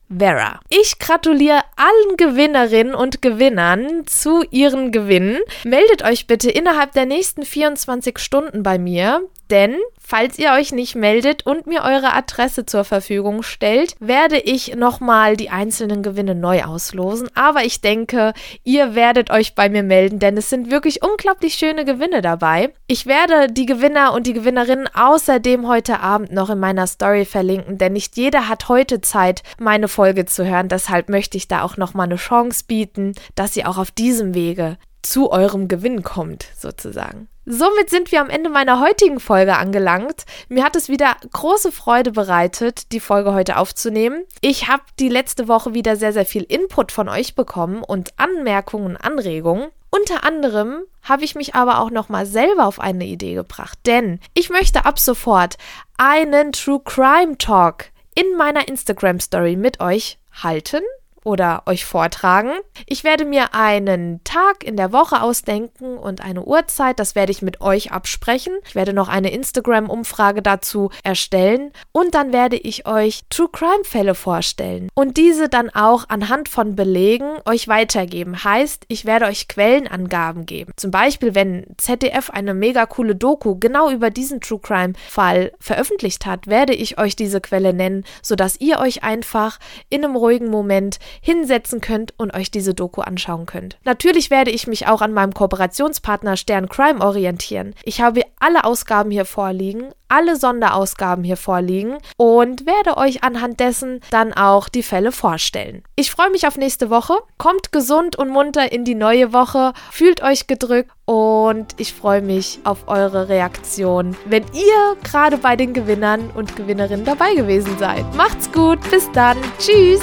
Vera. 0.09 0.59
Ich 0.69 0.99
gratuliere 0.99 1.61
allen 1.75 2.17
Gewinnerinnen 2.17 2.95
und 2.95 3.21
Gewinnern 3.21 4.07
zu 4.07 4.43
ihren 4.51 4.91
Gewinnen. 4.91 5.39
Meldet 5.63 6.03
euch 6.03 6.27
bitte 6.27 6.49
innerhalb 6.49 6.93
der 6.93 7.05
nächsten 7.05 7.43
24 7.43 8.17
Stunden 8.17 8.63
bei 8.63 8.77
mir, 8.77 9.21
denn 9.49 9.75
falls 9.99 10.39
ihr 10.39 10.51
euch 10.53 10.71
nicht 10.71 10.95
meldet 10.95 11.45
und 11.45 11.67
mir 11.67 11.83
eure 11.83 12.13
Adresse 12.13 12.65
zur 12.65 12.83
Verfügung 12.83 13.43
stellt, 13.43 13.95
werde 13.99 14.37
ich 14.37 14.75
nochmal 14.75 15.35
die 15.35 15.49
einzelnen 15.49 16.03
Gewinne 16.03 16.35
neu 16.35 16.63
auslosen. 16.63 17.29
Aber 17.35 17.63
ich 17.63 17.81
denke, 17.81 18.33
ihr 18.63 18.95
werdet 18.95 19.31
euch 19.31 19.55
bei 19.55 19.69
mir 19.69 19.83
melden, 19.83 20.19
denn 20.19 20.37
es 20.37 20.49
sind 20.49 20.71
wirklich 20.71 21.03
unglaublich 21.03 21.55
schöne 21.55 21.85
Gewinne 21.85 22.21
dabei. 22.21 22.73
Ich 22.87 23.05
werde 23.05 23.51
die 23.51 23.65
Gewinner 23.65 24.13
und 24.13 24.27
die 24.27 24.33
Gewinnerinnen 24.33 24.89
außerdem 24.93 25.67
heute 25.67 25.99
Abend 25.99 26.31
noch 26.31 26.49
in 26.49 26.59
meiner 26.59 26.87
Story 26.87 27.25
verlinken, 27.25 27.77
denn 27.77 27.93
nicht 27.93 28.15
jeder 28.17 28.47
hat 28.47 28.69
heute 28.69 29.01
Zeit, 29.01 29.43
meine 29.59 29.87
Folge 29.87 30.25
zu 30.25 30.45
hören. 30.45 30.69
Deshalb 30.69 31.09
möchte 31.09 31.37
ich 31.37 31.47
da 31.47 31.63
auch 31.63 31.77
nochmal 31.77 32.05
eine 32.05 32.15
Chance 32.15 32.63
bieten, 32.67 33.13
dass 33.35 33.57
ihr 33.57 33.69
auch 33.69 33.77
auf 33.77 33.91
diesem 33.91 34.33
Wege 34.33 34.77
zu 35.01 35.31
eurem 35.31 35.67
Gewinn 35.67 36.03
kommt, 36.03 36.47
sozusagen. 36.57 37.27
Somit 37.49 37.89
sind 37.89 38.11
wir 38.11 38.19
am 38.19 38.29
Ende 38.29 38.49
meiner 38.49 38.81
heutigen 38.81 39.21
Folge 39.21 39.55
angelangt. 39.55 40.25
Mir 40.49 40.65
hat 40.65 40.75
es 40.75 40.89
wieder 40.89 41.15
große 41.31 41.71
Freude 41.71 42.11
bereitet, 42.11 42.91
die 42.91 42.99
Folge 42.99 43.33
heute 43.33 43.55
aufzunehmen. 43.55 44.25
Ich 44.41 44.67
habe 44.67 44.83
die 44.99 45.07
letzte 45.07 45.47
Woche 45.47 45.73
wieder 45.73 45.95
sehr, 45.95 46.11
sehr 46.11 46.25
viel 46.25 46.43
Input 46.43 46.91
von 46.91 47.07
euch 47.07 47.35
bekommen 47.35 47.83
und 47.83 48.11
Anmerkungen 48.17 48.87
und 48.87 48.97
Anregungen. 48.97 49.69
Unter 49.89 50.25
anderem 50.25 50.81
habe 51.03 51.23
ich 51.23 51.35
mich 51.35 51.55
aber 51.55 51.79
auch 51.79 51.89
nochmal 51.89 52.25
selber 52.25 52.65
auf 52.65 52.81
eine 52.81 53.05
Idee 53.05 53.35
gebracht, 53.35 53.79
denn 53.85 54.19
ich 54.33 54.49
möchte 54.49 54.83
ab 54.83 54.99
sofort 54.99 55.55
einen 55.97 56.51
True 56.51 56.81
Crime 56.83 57.37
Talk 57.37 57.85
in 58.13 58.35
meiner 58.35 58.67
Instagram 58.67 59.21
Story 59.21 59.55
mit 59.55 59.79
euch 59.79 60.19
halten 60.43 60.81
oder 61.27 61.63
euch 61.65 61.83
vortragen. 61.83 62.51
Ich 62.85 63.03
werde 63.03 63.25
mir 63.25 63.53
einen 63.53 64.23
Tag 64.23 64.63
in 64.63 64.77
der 64.77 64.93
Woche 64.93 65.21
ausdenken 65.21 65.97
und 65.97 66.23
eine 66.23 66.43
Uhrzeit. 66.43 66.99
Das 66.99 67.15
werde 67.15 67.33
ich 67.33 67.41
mit 67.41 67.59
euch 67.59 67.91
absprechen. 67.91 68.53
Ich 68.65 68.75
werde 68.75 68.93
noch 68.93 69.09
eine 69.09 69.31
Instagram-Umfrage 69.31 70.41
dazu 70.41 70.89
erstellen 71.03 71.73
und 71.91 72.15
dann 72.15 72.31
werde 72.31 72.55
ich 72.55 72.87
euch 72.87 73.23
True 73.29 73.49
Crime-Fälle 73.51 74.15
vorstellen 74.15 74.87
und 74.95 75.17
diese 75.17 75.49
dann 75.49 75.69
auch 75.69 76.05
anhand 76.07 76.47
von 76.47 76.77
Belegen 76.77 77.27
euch 77.45 77.67
weitergeben. 77.67 78.45
Heißt, 78.45 78.85
ich 78.87 79.03
werde 79.03 79.25
euch 79.25 79.49
Quellenangaben 79.49 80.45
geben. 80.45 80.71
Zum 80.77 80.91
Beispiel, 80.91 81.35
wenn 81.35 81.65
ZDF 81.75 82.29
eine 82.29 82.53
mega 82.53 82.85
coole 82.85 83.15
Doku 83.15 83.59
genau 83.59 83.91
über 83.91 84.11
diesen 84.11 84.39
True 84.39 84.61
Crime-Fall 84.61 85.51
veröffentlicht 85.59 86.25
hat, 86.25 86.47
werde 86.47 86.73
ich 86.73 86.97
euch 86.97 87.17
diese 87.17 87.41
Quelle 87.41 87.73
nennen, 87.73 88.05
sodass 88.21 88.61
ihr 88.61 88.79
euch 88.79 89.03
einfach 89.03 89.59
in 89.89 90.05
einem 90.05 90.15
ruhigen 90.15 90.49
Moment 90.49 90.99
hinsetzen 91.21 91.81
könnt 91.81 92.13
und 92.17 92.33
euch 92.33 92.51
diese 92.51 92.73
Doku 92.73 93.01
anschauen 93.01 93.45
könnt. 93.45 93.77
Natürlich 93.83 94.29
werde 94.29 94.51
ich 94.51 94.67
mich 94.67 94.87
auch 94.87 95.01
an 95.01 95.13
meinem 95.13 95.33
Kooperationspartner 95.33 96.37
Stern 96.37 96.69
Crime 96.69 97.01
orientieren. 97.01 97.73
Ich 97.83 98.01
habe 98.01 98.21
alle 98.39 98.63
Ausgaben 98.63 99.11
hier 99.11 99.25
vorliegen, 99.25 99.91
alle 100.09 100.35
Sonderausgaben 100.35 101.23
hier 101.23 101.37
vorliegen 101.37 101.97
und 102.17 102.65
werde 102.65 102.97
euch 102.97 103.23
anhand 103.23 103.59
dessen 103.59 104.01
dann 104.09 104.33
auch 104.33 104.69
die 104.69 104.83
Fälle 104.83 105.11
vorstellen. 105.11 105.83
Ich 105.95 106.11
freue 106.11 106.29
mich 106.29 106.47
auf 106.47 106.57
nächste 106.57 106.89
Woche. 106.89 107.15
Kommt 107.37 107.71
gesund 107.71 108.15
und 108.17 108.29
munter 108.29 108.71
in 108.71 108.85
die 108.85 108.95
neue 108.95 109.33
Woche. 109.33 109.73
Fühlt 109.91 110.23
euch 110.23 110.47
gedrückt 110.47 110.91
und 111.05 111.67
ich 111.77 111.93
freue 111.93 112.21
mich 112.21 112.59
auf 112.63 112.87
eure 112.87 113.29
Reaktion, 113.29 114.15
wenn 114.25 114.43
ihr 114.53 114.97
gerade 115.03 115.37
bei 115.37 115.55
den 115.55 115.73
Gewinnern 115.73 116.29
und 116.35 116.55
Gewinnerinnen 116.55 117.05
dabei 117.05 117.33
gewesen 117.33 117.77
seid. 117.77 118.05
Macht's 118.15 118.51
gut. 118.51 118.79
Bis 118.89 119.11
dann. 119.11 119.37
Tschüss. 119.59 120.01